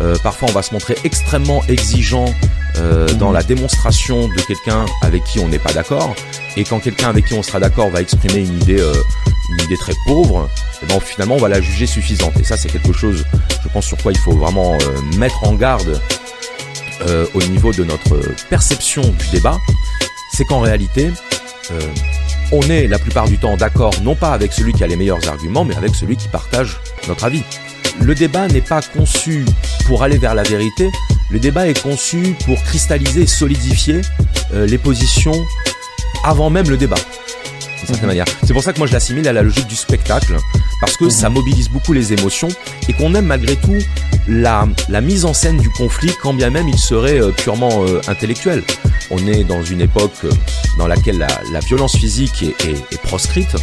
Euh, 0.00 0.16
parfois, 0.22 0.48
on 0.50 0.52
va 0.52 0.62
se 0.62 0.74
montrer 0.74 0.96
extrêmement 1.04 1.62
exigeant 1.68 2.26
dans 3.18 3.32
la 3.32 3.42
démonstration 3.42 4.28
de 4.28 4.40
quelqu'un 4.42 4.86
avec 5.02 5.24
qui 5.24 5.40
on 5.40 5.48
n'est 5.48 5.58
pas 5.58 5.72
d'accord, 5.72 6.14
et 6.56 6.62
quand 6.62 6.78
quelqu'un 6.78 7.08
avec 7.08 7.24
qui 7.26 7.34
on 7.34 7.42
sera 7.42 7.58
d'accord 7.58 7.90
va 7.90 8.00
exprimer 8.00 8.36
une 8.36 8.62
idée, 8.62 8.80
très 9.80 9.94
pauvre, 10.06 10.48
eh 10.80 10.86
ben, 10.86 11.00
finalement 11.00 11.34
on 11.34 11.40
va 11.40 11.48
la 11.48 11.60
juger 11.60 11.86
suffisante. 11.86 12.38
Et 12.38 12.44
ça, 12.44 12.56
c'est 12.56 12.68
quelque 12.68 12.92
chose, 12.92 13.24
je 13.64 13.68
pense, 13.70 13.84
sur 13.84 13.96
quoi 13.96 14.12
il 14.12 14.18
faut 14.18 14.30
vraiment 14.30 14.78
mettre 15.16 15.42
en 15.42 15.54
garde 15.54 16.00
euh, 17.02 17.26
au 17.34 17.42
niveau 17.42 17.72
de 17.72 17.84
notre 17.84 18.20
perception 18.48 19.02
du 19.02 19.28
débat, 19.32 19.58
c'est 20.32 20.44
qu'en 20.44 20.60
réalité, 20.60 21.10
euh, 21.70 21.80
on 22.52 22.62
est 22.62 22.86
la 22.86 22.98
plupart 22.98 23.28
du 23.28 23.38
temps 23.38 23.56
d'accord 23.56 23.92
non 24.02 24.14
pas 24.14 24.32
avec 24.32 24.52
celui 24.52 24.72
qui 24.72 24.84
a 24.84 24.86
les 24.86 24.96
meilleurs 24.96 25.28
arguments, 25.28 25.64
mais 25.64 25.76
avec 25.76 25.94
celui 25.94 26.16
qui 26.16 26.28
partage 26.28 26.78
notre 27.06 27.24
avis. 27.24 27.42
Le 28.00 28.14
débat 28.14 28.48
n'est 28.48 28.60
pas 28.60 28.80
conçu 28.80 29.44
pour 29.86 30.02
aller 30.02 30.18
vers 30.18 30.34
la 30.34 30.42
vérité, 30.44 30.90
le 31.30 31.38
débat 31.38 31.68
est 31.68 31.80
conçu 31.80 32.36
pour 32.44 32.62
cristalliser 32.62 33.26
solidifier 33.26 34.00
euh, 34.54 34.66
les 34.66 34.78
positions 34.78 35.44
avant 36.24 36.50
même 36.50 36.68
le 36.68 36.76
débat. 36.76 36.96
C'est 38.44 38.52
pour 38.52 38.62
ça 38.62 38.72
que 38.72 38.78
moi 38.78 38.86
je 38.86 38.92
l'assimile 38.92 39.28
à 39.28 39.32
la 39.32 39.42
logique 39.42 39.66
du 39.66 39.76
spectacle, 39.76 40.36
parce 40.80 40.96
que 40.96 41.08
ça 41.08 41.28
mobilise 41.30 41.68
beaucoup 41.68 41.92
les 41.92 42.12
émotions 42.12 42.48
et 42.88 42.92
qu'on 42.92 43.14
aime 43.14 43.26
malgré 43.26 43.56
tout 43.56 43.78
la, 44.26 44.66
mise 45.00 45.24
en 45.24 45.32
scène 45.32 45.56
du 45.58 45.70
conflit, 45.70 46.12
quand 46.20 46.34
bien 46.34 46.50
même 46.50 46.68
il 46.68 46.78
serait 46.78 47.20
euh, 47.20 47.30
purement 47.30 47.84
euh, 47.84 48.00
intellectuel. 48.08 48.62
On 49.10 49.26
est 49.26 49.44
dans 49.44 49.62
une 49.62 49.80
époque 49.80 50.12
euh, 50.24 50.30
dans 50.76 50.86
laquelle 50.86 51.18
la, 51.18 51.60
violence 51.60 51.96
physique 51.96 52.42
est, 52.42 53.02
proscrite, 53.02 53.56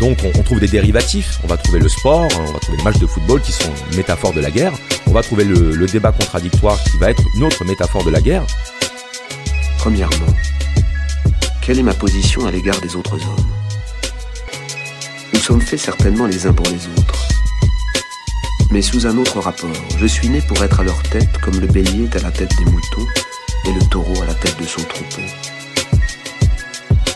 donc 0.00 0.18
on, 0.24 0.42
trouve 0.42 0.60
des 0.60 0.68
dérivatifs. 0.68 1.38
On 1.44 1.46
va 1.46 1.56
trouver 1.56 1.80
le 1.80 1.88
sport, 1.88 2.28
on 2.38 2.52
va 2.52 2.58
trouver 2.60 2.78
les 2.78 2.84
matchs 2.84 2.98
de 2.98 3.06
football 3.06 3.40
qui 3.42 3.52
sont 3.52 3.70
une 3.90 3.96
métaphore 3.96 4.32
de 4.32 4.40
la 4.40 4.50
guerre, 4.50 4.72
on 5.06 5.12
va 5.12 5.22
trouver 5.22 5.44
le, 5.44 5.72
le 5.72 5.86
débat 5.86 6.12
contradictoire 6.12 6.82
qui 6.84 6.96
va 6.98 7.10
être 7.10 7.22
une 7.36 7.44
autre 7.44 7.64
métaphore 7.64 8.04
de 8.04 8.10
la 8.10 8.20
guerre. 8.20 8.46
Premièrement, 9.78 10.26
quelle 11.68 11.80
est 11.80 11.82
ma 11.82 11.92
position 11.92 12.46
à 12.46 12.50
l'égard 12.50 12.80
des 12.80 12.96
autres 12.96 13.16
hommes? 13.16 13.46
Nous 15.34 15.38
sommes 15.38 15.60
faits 15.60 15.78
certainement 15.78 16.24
les 16.24 16.46
uns 16.46 16.54
pour 16.54 16.64
les 16.64 16.86
autres. 16.98 17.28
Mais 18.70 18.80
sous 18.80 19.06
un 19.06 19.18
autre 19.18 19.38
rapport, 19.38 19.68
je 19.98 20.06
suis 20.06 20.30
né 20.30 20.40
pour 20.40 20.64
être 20.64 20.80
à 20.80 20.82
leur 20.82 21.02
tête 21.02 21.36
comme 21.42 21.60
le 21.60 21.66
bélier 21.66 22.04
est 22.04 22.16
à 22.16 22.22
la 22.22 22.30
tête 22.30 22.56
des 22.56 22.64
moutons 22.64 23.06
et 23.66 23.72
le 23.74 23.86
taureau 23.90 24.18
à 24.22 24.24
la 24.24 24.32
tête 24.32 24.58
de 24.58 24.64
son 24.64 24.80
troupeau. 24.80 25.20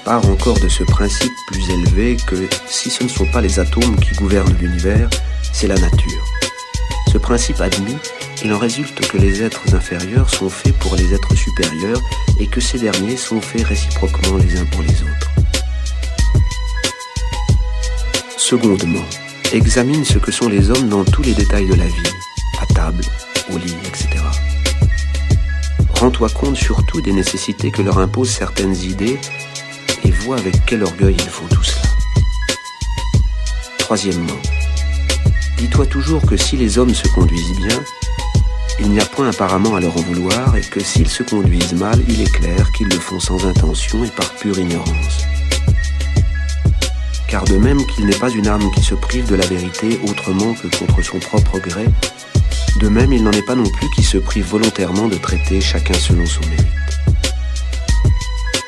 Part 0.04 0.28
encore 0.28 0.60
de 0.60 0.68
ce 0.68 0.84
principe 0.84 1.32
plus 1.46 1.70
élevé 1.70 2.18
que 2.26 2.46
si 2.66 2.90
ce 2.90 3.04
ne 3.04 3.08
sont 3.08 3.32
pas 3.32 3.40
les 3.40 3.58
atomes 3.58 3.98
qui 4.00 4.14
gouvernent 4.16 4.54
l'univers, 4.60 5.08
c'est 5.54 5.66
la 5.66 5.78
nature. 5.78 6.26
Ce 7.10 7.16
principe 7.16 7.62
admis, 7.62 7.96
il 8.44 8.52
en 8.52 8.58
résulte 8.58 9.06
que 9.08 9.18
les 9.18 9.42
êtres 9.42 9.74
inférieurs 9.74 10.28
sont 10.28 10.48
faits 10.48 10.76
pour 10.78 10.96
les 10.96 11.14
êtres 11.14 11.34
supérieurs 11.36 12.00
et 12.40 12.46
que 12.46 12.60
ces 12.60 12.78
derniers 12.78 13.16
sont 13.16 13.40
faits 13.40 13.64
réciproquement 13.64 14.36
les 14.36 14.58
uns 14.58 14.64
pour 14.66 14.82
les 14.82 15.02
autres. 15.02 15.30
Secondement, 18.36 19.04
examine 19.52 20.04
ce 20.04 20.18
que 20.18 20.32
sont 20.32 20.48
les 20.48 20.70
hommes 20.70 20.88
dans 20.88 21.04
tous 21.04 21.22
les 21.22 21.34
détails 21.34 21.66
de 21.66 21.74
la 21.74 21.86
vie, 21.86 22.10
à 22.60 22.66
table, 22.66 23.04
au 23.52 23.58
lit, 23.58 23.76
etc. 23.86 24.08
Rends-toi 26.00 26.28
compte 26.30 26.56
surtout 26.56 27.00
des 27.00 27.12
nécessités 27.12 27.70
que 27.70 27.82
leur 27.82 27.98
imposent 27.98 28.30
certaines 28.30 28.76
idées 28.76 29.20
et 30.04 30.10
vois 30.10 30.36
avec 30.36 30.64
quel 30.66 30.82
orgueil 30.82 31.14
ils 31.16 31.30
font 31.30 31.46
tout 31.46 31.62
cela. 31.62 31.88
Troisièmement, 33.78 34.40
dis-toi 35.58 35.86
toujours 35.86 36.22
que 36.26 36.36
si 36.36 36.56
les 36.56 36.78
hommes 36.78 36.94
se 36.94 37.06
conduisent 37.08 37.56
bien, 37.56 37.84
il 38.80 38.90
n'y 38.90 39.00
a 39.00 39.04
point 39.04 39.28
apparemment 39.28 39.76
à 39.76 39.80
leur 39.80 39.96
en 39.96 40.00
vouloir 40.00 40.56
et 40.56 40.60
que 40.60 40.80
s'ils 40.80 41.08
se 41.08 41.22
conduisent 41.22 41.74
mal, 41.74 41.98
il 42.08 42.20
est 42.20 42.32
clair 42.32 42.70
qu'ils 42.72 42.88
le 42.88 42.98
font 42.98 43.20
sans 43.20 43.46
intention 43.46 44.04
et 44.04 44.08
par 44.08 44.30
pure 44.34 44.58
ignorance. 44.58 45.26
Car 47.28 47.44
de 47.44 47.56
même 47.56 47.84
qu'il 47.86 48.06
n'est 48.06 48.18
pas 48.18 48.30
une 48.30 48.48
âme 48.48 48.70
qui 48.74 48.82
se 48.82 48.94
prive 48.94 49.28
de 49.28 49.36
la 49.36 49.46
vérité 49.46 50.00
autrement 50.08 50.54
que 50.54 50.68
contre 50.76 51.02
son 51.02 51.18
propre 51.18 51.58
gré, 51.58 51.86
de 52.80 52.88
même 52.88 53.12
il 53.12 53.22
n'en 53.22 53.32
est 53.32 53.46
pas 53.46 53.54
non 53.54 53.68
plus 53.68 53.88
qui 53.94 54.02
se 54.02 54.18
prive 54.18 54.46
volontairement 54.46 55.08
de 55.08 55.16
traiter 55.16 55.60
chacun 55.60 55.94
selon 55.94 56.26
son 56.26 56.40
mérite. 56.48 56.66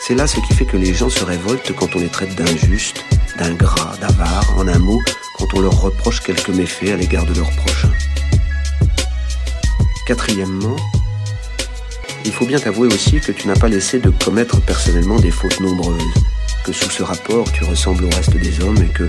C'est 0.06 0.14
là 0.14 0.26
ce 0.26 0.38
qui 0.40 0.52
fait 0.52 0.66
que 0.66 0.76
les 0.76 0.92
gens 0.92 1.08
se 1.08 1.24
révoltent 1.24 1.72
quand 1.74 1.96
on 1.96 1.98
les 1.98 2.10
traite 2.10 2.34
d'injustes, 2.34 3.02
d'ingrats, 3.38 3.96
d'avares, 4.00 4.54
en 4.58 4.68
un 4.68 4.78
mot, 4.78 5.00
quand 5.38 5.46
on 5.54 5.60
leur 5.60 5.80
reproche 5.80 6.20
quelques 6.20 6.50
méfaits 6.50 6.90
à 6.90 6.96
l'égard 6.96 7.24
de 7.24 7.32
leur 7.34 7.50
prochain. 7.56 7.90
Quatrièmement, 10.06 10.76
il 12.26 12.30
faut 12.30 12.44
bien 12.44 12.58
t'avouer 12.58 12.88
aussi 12.88 13.20
que 13.20 13.32
tu 13.32 13.48
n'as 13.48 13.56
pas 13.56 13.68
laissé 13.68 14.00
de 14.00 14.10
commettre 14.10 14.60
personnellement 14.60 15.18
des 15.18 15.30
fautes 15.30 15.60
nombreuses, 15.60 16.12
que 16.62 16.74
sous 16.74 16.90
ce 16.90 17.02
rapport 17.02 17.50
tu 17.52 17.64
ressembles 17.64 18.04
au 18.04 18.10
reste 18.10 18.36
des 18.36 18.62
hommes 18.62 18.82
et 18.82 18.92
que 18.92 19.06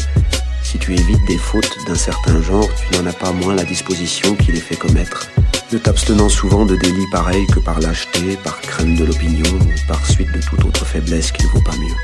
si 0.63 0.77
tu 0.77 0.93
évites 0.93 1.25
des 1.27 1.37
fautes 1.37 1.77
d'un 1.85 1.95
certain 1.95 2.41
genre, 2.41 2.69
tu 2.75 2.97
n'en 2.97 3.07
as 3.07 3.13
pas 3.13 3.33
moins 3.33 3.55
la 3.55 3.65
disposition 3.65 4.35
qui 4.35 4.53
les 4.53 4.61
fait 4.61 4.77
commettre, 4.77 5.27
ne 5.73 5.77
t'abstenant 5.77 6.29
souvent 6.29 6.65
de 6.65 6.77
délits 6.77 7.09
pareils 7.11 7.45
que 7.47 7.59
par 7.59 7.81
lâcheté, 7.81 8.37
par 8.41 8.61
crainte 8.61 8.95
de 8.95 9.03
l'opinion 9.03 9.53
ou 9.53 9.87
par 9.89 10.05
suite 10.09 10.31
de 10.31 10.39
toute 10.39 10.63
autre 10.63 10.85
faiblesse 10.85 11.33
qui 11.33 11.43
ne 11.43 11.49
vaut 11.49 11.61
pas 11.61 11.75
mieux. 11.75 11.95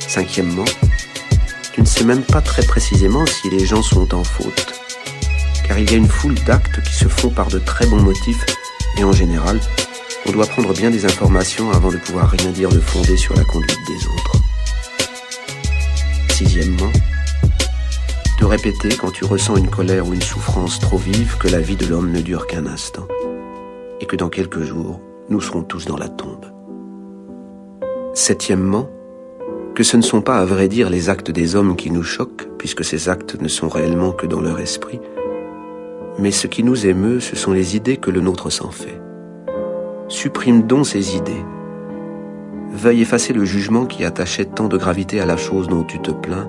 Cinquièmement, 0.00 0.64
tu 1.74 1.82
ne 1.82 1.86
sais 1.86 2.04
même 2.04 2.22
pas 2.22 2.40
très 2.40 2.62
précisément 2.62 3.26
si 3.26 3.50
les 3.50 3.66
gens 3.66 3.82
sont 3.82 4.14
en 4.14 4.24
faute 4.24 4.85
car 5.66 5.78
il 5.78 5.90
y 5.90 5.94
a 5.94 5.96
une 5.96 6.08
foule 6.08 6.34
d'actes 6.46 6.82
qui 6.82 6.94
se 6.94 7.08
font 7.08 7.30
par 7.30 7.48
de 7.48 7.58
très 7.58 7.86
bons 7.86 8.00
motifs, 8.00 8.44
et 8.98 9.04
en 9.04 9.12
général, 9.12 9.58
on 10.26 10.32
doit 10.32 10.46
prendre 10.46 10.72
bien 10.72 10.90
des 10.90 11.04
informations 11.04 11.70
avant 11.70 11.90
de 11.90 11.96
pouvoir 11.96 12.30
rien 12.30 12.50
dire 12.50 12.68
de 12.68 12.80
fondé 12.80 13.16
sur 13.16 13.34
la 13.34 13.44
conduite 13.44 13.78
des 13.86 14.06
autres. 14.06 14.32
sixièmement, 16.32 16.92
te 18.38 18.44
répéter 18.44 18.90
quand 18.90 19.10
tu 19.10 19.24
ressens 19.24 19.56
une 19.56 19.70
colère 19.70 20.06
ou 20.06 20.12
une 20.12 20.22
souffrance 20.22 20.78
trop 20.78 20.98
vive 20.98 21.38
que 21.38 21.48
la 21.48 21.60
vie 21.60 21.76
de 21.76 21.86
l'homme 21.86 22.12
ne 22.12 22.20
dure 22.20 22.46
qu'un 22.46 22.66
instant 22.66 23.08
et 24.00 24.06
que 24.06 24.16
dans 24.16 24.28
quelques 24.28 24.62
jours, 24.62 25.00
nous 25.30 25.40
serons 25.40 25.62
tous 25.62 25.86
dans 25.86 25.96
la 25.96 26.08
tombe. 26.08 26.44
Septièmement, 28.12 28.88
que 29.74 29.82
ce 29.82 29.96
ne 29.96 30.02
sont 30.02 30.22
pas 30.22 30.38
à 30.38 30.44
vrai 30.44 30.68
dire 30.68 30.90
les 30.90 31.10
actes 31.10 31.30
des 31.30 31.56
hommes 31.56 31.76
qui 31.76 31.90
nous 31.90 32.02
choquent, 32.02 32.48
puisque 32.58 32.84
ces 32.84 33.08
actes 33.08 33.40
ne 33.40 33.48
sont 33.48 33.68
réellement 33.68 34.12
que 34.12 34.26
dans 34.26 34.40
leur 34.40 34.58
esprit, 34.58 35.00
mais 36.18 36.30
ce 36.30 36.46
qui 36.46 36.62
nous 36.62 36.86
émeut, 36.86 37.20
ce 37.20 37.36
sont 37.36 37.52
les 37.52 37.76
idées 37.76 37.98
que 37.98 38.10
le 38.10 38.20
nôtre 38.20 38.50
s'en 38.50 38.70
fait. 38.70 39.00
Supprime 40.08 40.62
donc 40.62 40.86
ces 40.86 41.16
idées. 41.16 41.44
Veuille 42.72 43.02
effacer 43.02 43.32
le 43.32 43.44
jugement 43.44 43.86
qui 43.86 44.04
attachait 44.04 44.44
tant 44.44 44.68
de 44.68 44.76
gravité 44.76 45.20
à 45.20 45.26
la 45.26 45.36
chose 45.36 45.68
dont 45.68 45.82
tu 45.82 45.98
te 46.00 46.10
plains, 46.10 46.48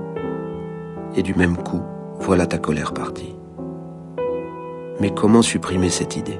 et 1.16 1.24
du 1.24 1.34
même 1.36 1.58
coup, 1.58 1.82
voilà 2.20 2.46
ta 2.46 2.58
colère 2.58 2.94
partie. 2.94 3.36
Mais 5.00 5.14
comment 5.14 5.42
supprimer 5.42 5.90
cette 5.90 6.18
idée? 6.18 6.40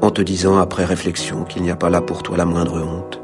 En 0.00 0.10
te 0.10 0.22
disant 0.22 0.58
après 0.58 0.84
réflexion 0.84 1.44
qu'il 1.44 1.62
n'y 1.62 1.70
a 1.70 1.76
pas 1.76 1.90
là 1.90 2.00
pour 2.00 2.22
toi 2.22 2.36
la 2.36 2.44
moindre 2.44 2.82
honte, 2.82 3.20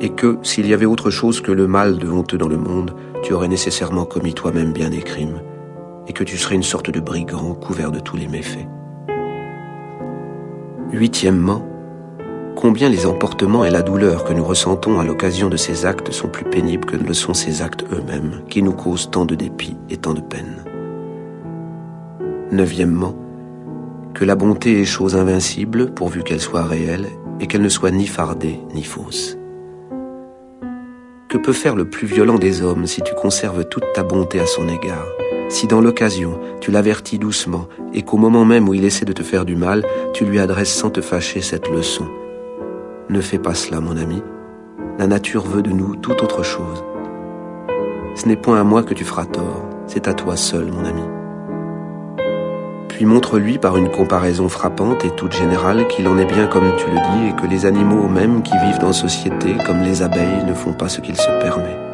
et 0.00 0.10
que 0.10 0.38
s'il 0.42 0.66
y 0.66 0.74
avait 0.74 0.86
autre 0.86 1.10
chose 1.10 1.40
que 1.40 1.52
le 1.52 1.66
mal 1.66 1.98
de 1.98 2.08
honteux 2.08 2.38
dans 2.38 2.48
le 2.48 2.56
monde, 2.56 2.94
tu 3.22 3.32
aurais 3.32 3.48
nécessairement 3.48 4.04
commis 4.04 4.34
toi-même 4.34 4.72
bien 4.72 4.90
des 4.90 5.02
crimes, 5.02 5.40
et 6.08 6.12
que 6.12 6.24
tu 6.24 6.36
serais 6.36 6.54
une 6.54 6.62
sorte 6.62 6.90
de 6.90 7.00
brigand 7.00 7.54
couvert 7.54 7.92
de 7.92 8.00
tous 8.00 8.16
les 8.16 8.28
méfaits. 8.28 8.66
Huitièmement, 10.90 11.62
combien 12.56 12.88
les 12.88 13.06
emportements 13.06 13.64
et 13.64 13.70
la 13.70 13.82
douleur 13.82 14.24
que 14.24 14.32
nous 14.32 14.44
ressentons 14.44 14.98
à 14.98 15.04
l'occasion 15.04 15.50
de 15.50 15.58
ces 15.58 15.84
actes 15.84 16.12
sont 16.12 16.28
plus 16.28 16.46
pénibles 16.46 16.86
que 16.86 16.96
ne 16.96 17.06
le 17.06 17.14
sont 17.14 17.34
ces 17.34 17.60
actes 17.60 17.84
eux-mêmes, 17.92 18.40
qui 18.48 18.62
nous 18.62 18.72
causent 18.72 19.10
tant 19.10 19.26
de 19.26 19.34
dépit 19.34 19.76
et 19.90 19.98
tant 19.98 20.14
de 20.14 20.22
peine. 20.22 20.64
Neuvièmement, 22.50 23.14
que 24.14 24.24
la 24.24 24.34
bonté 24.34 24.80
est 24.80 24.86
chose 24.86 25.14
invincible 25.14 25.92
pourvu 25.92 26.22
qu'elle 26.22 26.40
soit 26.40 26.64
réelle 26.64 27.06
et 27.38 27.46
qu'elle 27.46 27.62
ne 27.62 27.68
soit 27.68 27.90
ni 27.90 28.06
fardée 28.06 28.58
ni 28.74 28.82
fausse. 28.82 29.36
Que 31.28 31.36
peut 31.36 31.52
faire 31.52 31.76
le 31.76 31.90
plus 31.90 32.06
violent 32.06 32.38
des 32.38 32.62
hommes 32.62 32.86
si 32.86 33.02
tu 33.02 33.14
conserves 33.14 33.68
toute 33.68 33.84
ta 33.92 34.02
bonté 34.02 34.40
à 34.40 34.46
son 34.46 34.66
égard 34.66 35.06
si 35.48 35.66
dans 35.66 35.80
l'occasion 35.80 36.38
tu 36.60 36.70
l'avertis 36.70 37.18
doucement 37.18 37.68
et 37.94 38.02
qu'au 38.02 38.18
moment 38.18 38.44
même 38.44 38.68
où 38.68 38.74
il 38.74 38.84
essaie 38.84 39.04
de 39.04 39.12
te 39.12 39.22
faire 39.22 39.44
du 39.44 39.56
mal, 39.56 39.84
tu 40.12 40.24
lui 40.24 40.38
adresses 40.38 40.74
sans 40.74 40.90
te 40.90 41.00
fâcher 41.00 41.40
cette 41.40 41.68
leçon. 41.68 42.06
Ne 43.08 43.20
fais 43.20 43.38
pas 43.38 43.54
cela, 43.54 43.80
mon 43.80 43.96
ami. 43.96 44.22
La 44.98 45.06
nature 45.06 45.46
veut 45.46 45.62
de 45.62 45.70
nous 45.70 45.96
tout 45.96 46.12
autre 46.22 46.42
chose. 46.42 46.84
Ce 48.14 48.26
n'est 48.26 48.36
point 48.36 48.60
à 48.60 48.64
moi 48.64 48.82
que 48.82 48.94
tu 48.94 49.04
feras 49.04 49.26
tort, 49.26 49.64
c'est 49.86 50.08
à 50.08 50.14
toi 50.14 50.36
seul, 50.36 50.66
mon 50.72 50.84
ami. 50.84 51.02
Puis 52.88 53.06
montre-lui 53.06 53.58
par 53.58 53.76
une 53.76 53.90
comparaison 53.90 54.48
frappante 54.48 55.04
et 55.04 55.10
toute 55.10 55.32
générale 55.32 55.86
qu'il 55.86 56.08
en 56.08 56.18
est 56.18 56.24
bien 56.24 56.48
comme 56.48 56.74
tu 56.76 56.86
le 56.86 56.96
dis 56.96 57.28
et 57.28 57.40
que 57.40 57.46
les 57.46 57.64
animaux 57.64 58.08
mêmes 58.08 58.42
qui 58.42 58.58
vivent 58.58 58.80
dans 58.80 58.92
société, 58.92 59.54
comme 59.64 59.82
les 59.82 60.02
abeilles, 60.02 60.44
ne 60.46 60.54
font 60.54 60.72
pas 60.72 60.88
ce 60.88 61.00
qu'ils 61.00 61.16
se 61.16 61.30
permettent. 61.40 61.87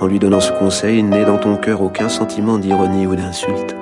En 0.00 0.06
lui 0.06 0.18
donnant 0.18 0.40
ce 0.40 0.52
conseil, 0.52 1.02
n'est 1.02 1.24
dans 1.24 1.38
ton 1.38 1.56
cœur 1.56 1.80
aucun 1.80 2.08
sentiment 2.08 2.58
d'ironie 2.58 3.06
ou 3.06 3.16
d'insulte. 3.16 3.74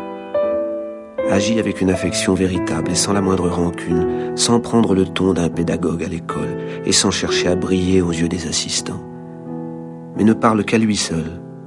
Agis 1.31 1.59
avec 1.59 1.81
une 1.81 1.91
affection 1.91 2.35
véritable 2.35 2.93
et 2.93 2.95
sans 2.95 3.13
la 3.13 3.21
moindre 3.21 3.49
rancune, 3.49 4.33
sans 4.37 4.61
prendre 4.61 4.95
le 4.95 5.07
ton 5.07 5.33
d'un 5.33 5.49
pédagogue 5.49 6.05
à 6.05 6.09
l'école 6.09 6.59
et 6.85 6.93
sans 6.93 7.11
chercher 7.11 7.49
à 7.49 7.57
briller 7.57 8.03
aux 8.03 8.13
yeux 8.13 8.29
des 8.29 8.47
assistants. 8.47 9.03
Mais 10.17 10.23
ne 10.23 10.35
parle 10.35 10.65
qu'à 10.65 10.79
lui 10.79 10.97
seul, 10.97 11.25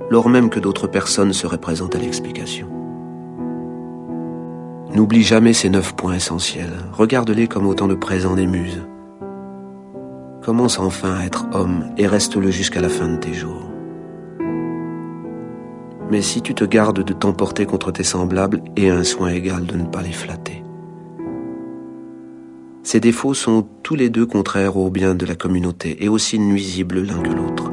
lors 0.09 0.29
même 0.29 0.49
que 0.49 0.61
d'autres 0.61 0.87
personnes 0.87 1.33
seraient 1.33 1.57
présentes 1.57 1.95
à 1.95 1.99
l'explication. 1.99 2.67
N'oublie 4.93 5.23
jamais 5.23 5.51
ces 5.51 5.69
neuf 5.69 5.93
points 5.93 6.13
essentiels. 6.13 6.73
Regarde-les 6.93 7.47
comme 7.47 7.67
autant 7.67 7.89
de 7.89 7.95
présents 7.95 8.35
des 8.35 8.47
muses. 8.47 8.81
Commence 10.41 10.79
enfin 10.79 11.15
à 11.15 11.25
être 11.25 11.47
homme 11.51 11.83
et 11.97 12.07
reste-le 12.07 12.51
jusqu'à 12.51 12.79
la 12.79 12.87
fin 12.87 13.09
de 13.09 13.17
tes 13.17 13.33
jours. 13.33 13.66
Mais 16.09 16.21
si 16.21 16.41
tu 16.41 16.53
te 16.53 16.63
gardes 16.63 17.03
de 17.03 17.13
t'emporter 17.13 17.65
contre 17.65 17.91
tes 17.91 18.03
semblables, 18.03 18.61
aie 18.75 18.89
un 18.89 19.03
soin 19.03 19.29
égal 19.29 19.65
de 19.65 19.75
ne 19.75 19.85
pas 19.85 20.01
les 20.01 20.11
flatter. 20.11 20.63
Ces 22.83 23.01
défauts 23.01 23.33
sont 23.33 23.67
tous 23.83 23.95
les 23.95 24.09
deux 24.09 24.25
contraires 24.25 24.77
au 24.77 24.89
bien 24.89 25.13
de 25.13 25.25
la 25.25 25.35
communauté 25.35 25.97
et 26.03 26.07
aussi 26.07 26.39
nuisibles 26.39 27.01
l'un 27.01 27.21
que 27.21 27.33
l'autre. 27.33 27.71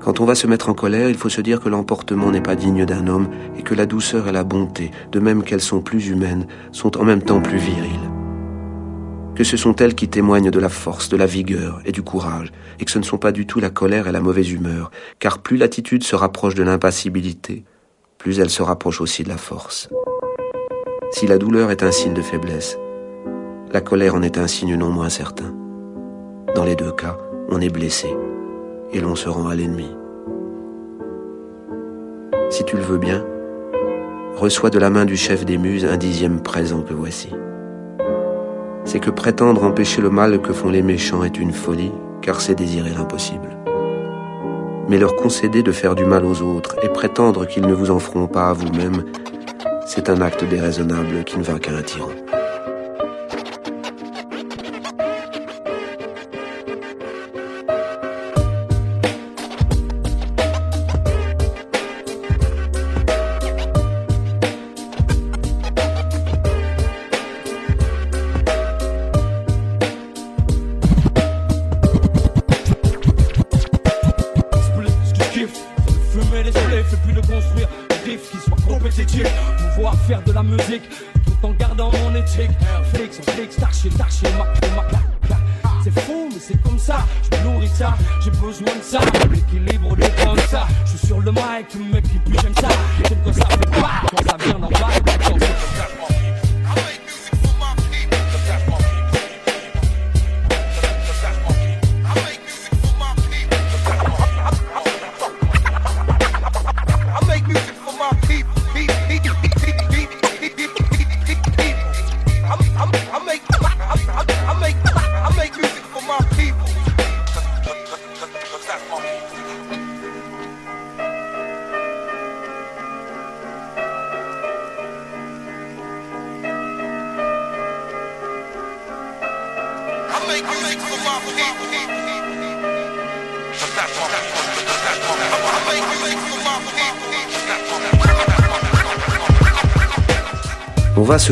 Quand 0.00 0.20
on 0.20 0.24
va 0.24 0.34
se 0.34 0.46
mettre 0.46 0.68
en 0.68 0.74
colère, 0.74 1.10
il 1.10 1.16
faut 1.16 1.28
se 1.28 1.40
dire 1.40 1.60
que 1.60 1.68
l'emportement 1.68 2.30
n'est 2.30 2.40
pas 2.40 2.54
digne 2.54 2.86
d'un 2.86 3.06
homme 3.06 3.28
et 3.58 3.62
que 3.62 3.74
la 3.74 3.86
douceur 3.86 4.28
et 4.28 4.32
la 4.32 4.44
bonté, 4.44 4.92
de 5.12 5.20
même 5.20 5.42
qu'elles 5.42 5.60
sont 5.60 5.82
plus 5.82 6.08
humaines, 6.08 6.46
sont 6.72 6.96
en 6.96 7.04
même 7.04 7.22
temps 7.22 7.42
plus 7.42 7.58
viriles 7.58 8.09
que 9.40 9.44
ce 9.44 9.56
sont 9.56 9.74
elles 9.76 9.94
qui 9.94 10.06
témoignent 10.06 10.50
de 10.50 10.60
la 10.60 10.68
force, 10.68 11.08
de 11.08 11.16
la 11.16 11.24
vigueur 11.24 11.80
et 11.86 11.92
du 11.92 12.02
courage, 12.02 12.52
et 12.78 12.84
que 12.84 12.90
ce 12.90 12.98
ne 12.98 13.04
sont 13.04 13.16
pas 13.16 13.32
du 13.32 13.46
tout 13.46 13.58
la 13.58 13.70
colère 13.70 14.06
et 14.06 14.12
la 14.12 14.20
mauvaise 14.20 14.50
humeur, 14.50 14.90
car 15.18 15.38
plus 15.38 15.56
l'attitude 15.56 16.04
se 16.04 16.14
rapproche 16.14 16.54
de 16.54 16.62
l'impassibilité, 16.62 17.64
plus 18.18 18.38
elle 18.38 18.50
se 18.50 18.62
rapproche 18.62 19.00
aussi 19.00 19.22
de 19.22 19.30
la 19.30 19.38
force. 19.38 19.88
Si 21.10 21.26
la 21.26 21.38
douleur 21.38 21.70
est 21.70 21.82
un 21.82 21.90
signe 21.90 22.12
de 22.12 22.20
faiblesse, 22.20 22.76
la 23.72 23.80
colère 23.80 24.14
en 24.14 24.20
est 24.20 24.36
un 24.36 24.46
signe 24.46 24.76
non 24.76 24.90
moins 24.90 25.08
certain. 25.08 25.54
Dans 26.54 26.64
les 26.64 26.76
deux 26.76 26.92
cas, 26.92 27.16
on 27.48 27.62
est 27.62 27.72
blessé, 27.72 28.14
et 28.92 29.00
l'on 29.00 29.14
se 29.14 29.30
rend 29.30 29.48
à 29.48 29.54
l'ennemi. 29.54 29.88
Si 32.50 32.62
tu 32.66 32.76
le 32.76 32.82
veux 32.82 32.98
bien, 32.98 33.24
reçois 34.36 34.68
de 34.68 34.78
la 34.78 34.90
main 34.90 35.06
du 35.06 35.16
chef 35.16 35.46
des 35.46 35.56
muses 35.56 35.86
un 35.86 35.96
dixième 35.96 36.42
présent 36.42 36.82
que 36.82 36.92
voici 36.92 37.30
c'est 38.84 39.00
que 39.00 39.10
prétendre 39.10 39.64
empêcher 39.64 40.00
le 40.00 40.10
mal 40.10 40.40
que 40.40 40.52
font 40.52 40.70
les 40.70 40.82
méchants 40.82 41.24
est 41.24 41.38
une 41.38 41.52
folie, 41.52 41.92
car 42.22 42.40
c'est 42.40 42.54
désirer 42.54 42.90
l'impossible. 42.90 43.56
Mais 44.88 44.98
leur 44.98 45.14
concéder 45.16 45.62
de 45.62 45.72
faire 45.72 45.94
du 45.94 46.04
mal 46.04 46.24
aux 46.24 46.42
autres 46.42 46.76
et 46.82 46.88
prétendre 46.88 47.46
qu'ils 47.46 47.66
ne 47.66 47.74
vous 47.74 47.90
en 47.90 47.98
feront 47.98 48.26
pas 48.26 48.48
à 48.48 48.52
vous-même, 48.52 49.04
c'est 49.86 50.08
un 50.08 50.20
acte 50.20 50.44
déraisonnable 50.44 51.24
qui 51.24 51.38
ne 51.38 51.44
va 51.44 51.58
qu'à 51.58 51.72
un 51.72 51.82
tyran. 51.82 52.10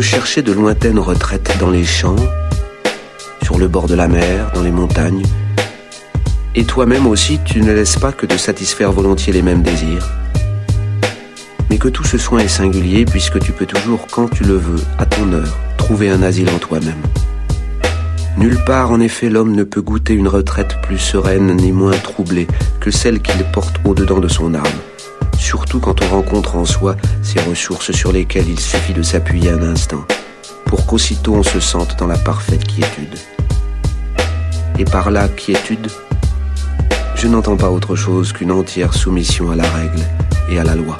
Chercher 0.00 0.42
de 0.42 0.52
lointaines 0.52 0.98
retraites 0.98 1.56
dans 1.60 1.70
les 1.70 1.84
champs, 1.84 2.16
sur 3.42 3.58
le 3.58 3.68
bord 3.68 3.86
de 3.86 3.94
la 3.94 4.08
mer, 4.08 4.50
dans 4.54 4.62
les 4.62 4.70
montagnes, 4.70 5.22
Et 6.54 6.64
toi-même 6.64 7.06
aussi, 7.06 7.38
tu 7.44 7.60
ne 7.60 7.72
laisses 7.72 7.96
pas 7.96 8.10
que 8.10 8.26
de 8.26 8.36
satisfaire 8.36 8.90
volontiers 8.90 9.32
les 9.32 9.42
mêmes 9.42 9.62
désirs. 9.62 10.08
Mais 11.70 11.78
que 11.78 11.88
tout 11.88 12.04
ce 12.04 12.18
soin 12.18 12.40
est 12.40 12.48
singulier 12.48 13.04
puisque 13.04 13.38
tu 13.38 13.52
peux 13.52 13.66
toujours, 13.66 14.06
quand 14.10 14.28
tu 14.28 14.42
le 14.44 14.56
veux, 14.56 14.82
à 14.98 15.06
ton 15.06 15.32
heure, 15.32 15.56
trouver 15.76 16.10
un 16.10 16.22
asile 16.22 16.48
en 16.50 16.58
toi-même. 16.58 17.02
Nulle 18.38 18.58
part, 18.64 18.90
en 18.90 19.00
effet, 19.00 19.28
l'homme 19.28 19.54
ne 19.54 19.64
peut 19.64 19.82
goûter 19.82 20.14
une 20.14 20.28
retraite 20.28 20.76
plus 20.82 20.98
sereine 20.98 21.56
ni 21.56 21.72
moins 21.72 21.96
troublée 21.98 22.46
que 22.80 22.90
celle 22.90 23.20
qu'il 23.20 23.42
porte 23.52 23.76
au-dedans 23.84 24.20
de 24.20 24.28
son 24.28 24.54
âme, 24.54 24.62
surtout 25.48 25.80
quand 25.80 26.02
on 26.02 26.08
rencontre 26.08 26.56
en 26.56 26.66
soi 26.66 26.94
ces 27.22 27.40
ressources 27.40 27.90
sur 27.92 28.12
lesquelles 28.12 28.50
il 28.50 28.60
suffit 28.60 28.92
de 28.92 29.00
s'appuyer 29.00 29.48
un 29.48 29.62
instant, 29.62 30.04
pour 30.66 30.84
qu'aussitôt 30.84 31.36
on 31.36 31.42
se 31.42 31.58
sente 31.58 31.98
dans 31.98 32.06
la 32.06 32.18
parfaite 32.18 32.66
quiétude. 32.66 33.16
Et 34.78 34.84
par 34.84 35.10
là, 35.10 35.26
quiétude, 35.26 35.88
je 37.14 37.28
n'entends 37.28 37.56
pas 37.56 37.70
autre 37.70 37.96
chose 37.96 38.34
qu'une 38.34 38.52
entière 38.52 38.92
soumission 38.92 39.50
à 39.50 39.56
la 39.56 39.70
règle 39.70 40.02
et 40.50 40.58
à 40.58 40.64
la 40.64 40.74
loi. 40.74 40.98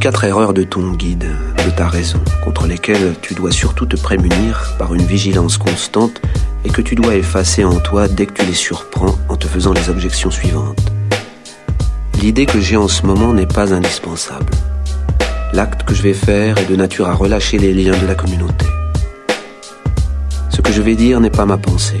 Quatre 0.00 0.24
erreurs 0.24 0.52
de 0.52 0.64
ton 0.64 0.92
guide, 0.92 1.30
de 1.64 1.70
ta 1.70 1.88
raison, 1.88 2.20
contre 2.44 2.66
lesquelles 2.66 3.14
tu 3.22 3.32
dois 3.32 3.50
surtout 3.50 3.86
te 3.86 3.96
prémunir 3.96 4.74
par 4.78 4.94
une 4.94 5.00
vigilance 5.02 5.56
constante 5.56 6.20
et 6.66 6.68
que 6.68 6.82
tu 6.82 6.94
dois 6.94 7.14
effacer 7.14 7.64
en 7.64 7.80
toi 7.80 8.06
dès 8.06 8.26
que 8.26 8.34
tu 8.34 8.44
les 8.44 8.52
surprends 8.52 9.14
en 9.30 9.36
te 9.36 9.46
faisant 9.46 9.72
les 9.72 9.88
objections 9.88 10.30
suivantes. 10.30 10.92
L'idée 12.20 12.44
que 12.44 12.60
j'ai 12.60 12.76
en 12.76 12.86
ce 12.86 13.06
moment 13.06 13.32
n'est 13.32 13.46
pas 13.46 13.72
indispensable. 13.72 14.52
L'acte 15.54 15.84
que 15.84 15.94
je 15.94 16.02
vais 16.02 16.12
faire 16.12 16.58
est 16.58 16.70
de 16.70 16.76
nature 16.76 17.08
à 17.08 17.14
relâcher 17.14 17.56
les 17.56 17.72
liens 17.72 17.96
de 17.96 18.06
la 18.06 18.14
communauté. 18.14 18.66
Ce 20.50 20.60
que 20.60 20.70
je 20.70 20.82
vais 20.82 20.96
dire 20.96 21.18
n'est 21.18 21.30
pas 21.30 21.46
ma 21.46 21.56
pensée. 21.56 22.00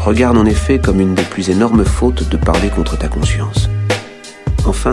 Regarde 0.00 0.38
en 0.38 0.46
effet 0.46 0.78
comme 0.78 1.00
une 1.00 1.14
des 1.14 1.24
plus 1.24 1.50
énormes 1.50 1.84
fautes 1.84 2.26
de 2.26 2.38
parler 2.38 2.70
contre 2.70 2.96
ta 2.96 3.08
conscience. 3.08 3.68
Enfin, 4.64 4.92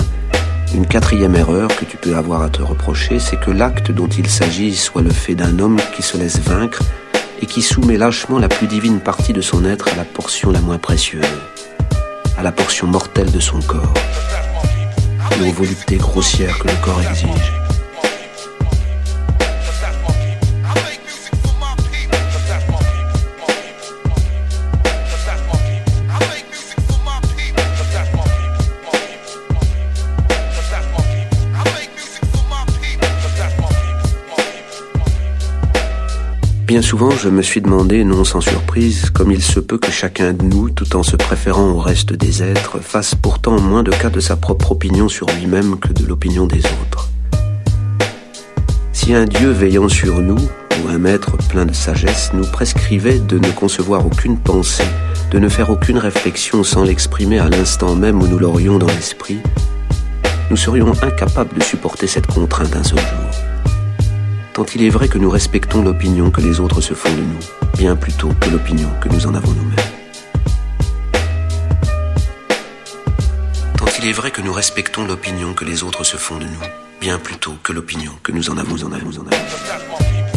une 0.75 0.87
quatrième 0.87 1.35
erreur 1.37 1.69
que 1.69 1.85
tu 1.85 1.95
peux 1.95 2.17
avoir 2.17 2.41
à 2.41 2.49
te 2.49 2.61
reprocher, 2.61 3.17
c'est 3.17 3.39
que 3.39 3.49
l'acte 3.49 3.91
dont 3.91 4.07
il 4.07 4.27
s'agit 4.27 4.75
soit 4.75 5.01
le 5.01 5.09
fait 5.09 5.33
d'un 5.33 5.59
homme 5.59 5.79
qui 5.95 6.01
se 6.01 6.17
laisse 6.17 6.39
vaincre 6.39 6.81
et 7.41 7.45
qui 7.45 7.61
soumet 7.61 7.97
lâchement 7.97 8.39
la 8.39 8.49
plus 8.49 8.67
divine 8.67 8.99
partie 8.99 9.31
de 9.31 9.39
son 9.39 9.63
être 9.63 9.87
à 9.87 9.95
la 9.95 10.03
portion 10.03 10.51
la 10.51 10.59
moins 10.59 10.77
précieuse, 10.77 11.23
à 12.37 12.43
la 12.43 12.51
portion 12.51 12.87
mortelle 12.87 13.31
de 13.31 13.39
son 13.39 13.61
corps, 13.61 13.93
aux 15.41 15.51
voluptés 15.53 15.95
grossières 15.95 16.59
que 16.59 16.67
le 16.67 16.75
corps 16.83 17.01
exige. 17.01 17.64
Bien 36.65 36.81
souvent, 36.81 37.11
je 37.11 37.29
me 37.29 37.43
suis 37.43 37.61
demandé, 37.61 38.03
non 38.03 38.23
sans 38.23 38.41
surprise, 38.41 39.11
comme 39.11 39.31
il 39.31 39.43
se 39.43 39.59
peut 39.59 39.77
que 39.77 39.91
chacun 39.91 40.33
de 40.33 40.41
nous, 40.43 40.71
tout 40.71 40.95
en 40.95 41.03
se 41.03 41.15
préférant 41.15 41.69
au 41.69 41.77
reste 41.77 42.13
des 42.13 42.41
êtres, 42.41 42.79
fasse 42.79 43.13
pourtant 43.13 43.59
moins 43.59 43.83
de 43.83 43.91
cas 43.91 44.09
de 44.09 44.19
sa 44.19 44.35
propre 44.35 44.71
opinion 44.71 45.07
sur 45.07 45.27
lui-même 45.27 45.77
que 45.77 45.93
de 45.93 46.07
l'opinion 46.07 46.47
des 46.47 46.63
autres. 46.81 47.09
Si 48.93 49.13
un 49.13 49.25
Dieu 49.25 49.51
veillant 49.51 49.89
sur 49.89 50.21
nous, 50.21 50.39
ou 50.39 50.89
un 50.89 50.97
maître 50.97 51.37
plein 51.49 51.67
de 51.67 51.73
sagesse, 51.73 52.31
nous 52.33 52.49
prescrivait 52.49 53.19
de 53.19 53.37
ne 53.37 53.51
concevoir 53.51 54.03
aucune 54.03 54.39
pensée, 54.39 54.87
de 55.29 55.37
ne 55.37 55.49
faire 55.49 55.69
aucune 55.69 55.99
réflexion 55.99 56.63
sans 56.63 56.83
l'exprimer 56.83 57.37
à 57.37 57.47
l'instant 57.47 57.93
même 57.93 58.19
où 58.19 58.27
nous 58.27 58.39
l'aurions 58.39 58.79
dans 58.79 58.87
l'esprit, 58.87 59.37
nous 60.49 60.57
serions 60.57 60.91
incapables 61.03 61.55
de 61.55 61.63
supporter 61.63 62.07
cette 62.07 62.27
contrainte 62.27 62.75
un 62.75 62.83
seul 62.83 62.97
jour 62.97 63.24
tant 64.55 64.65
il 64.73 64.83
est 64.83 64.89
vrai 64.89 65.09
que 65.09 65.17
nous 65.17 65.29
respectons 65.29 65.83
l'opinion 65.83 66.31
que 66.31 66.39
les 66.39 66.61
autres 66.61 66.79
se 66.79 66.93
font 66.93 67.13
de 67.13 67.21
nous, 67.21 67.39
bien 67.77 67.97
plutôt 67.97 68.29
que 68.39 68.49
l'opinion 68.49 68.89
que 69.01 69.09
nous 69.09 69.27
en 69.27 69.35
avons 69.35 69.51
nous-mêmes. 69.51 69.75
Tant 73.77 73.85
il 73.99 74.07
est 74.07 74.13
vrai 74.13 74.31
que 74.31 74.41
nous 74.41 74.53
respectons 74.53 75.05
l'opinion 75.05 75.53
que 75.53 75.65
les 75.65 75.83
autres 75.83 76.05
se 76.05 76.15
font 76.15 76.37
de 76.37 76.45
nous, 76.45 76.65
bien 77.01 77.17
plutôt 77.17 77.55
que 77.63 77.73
l'opinion 77.73 78.13
que 78.23 78.31
nous 78.31 78.49
en 78.49 78.57
avons, 78.57 78.81
en 78.81 78.93
avons, 78.93 79.11
en 79.17 79.27
avons. 79.27 80.34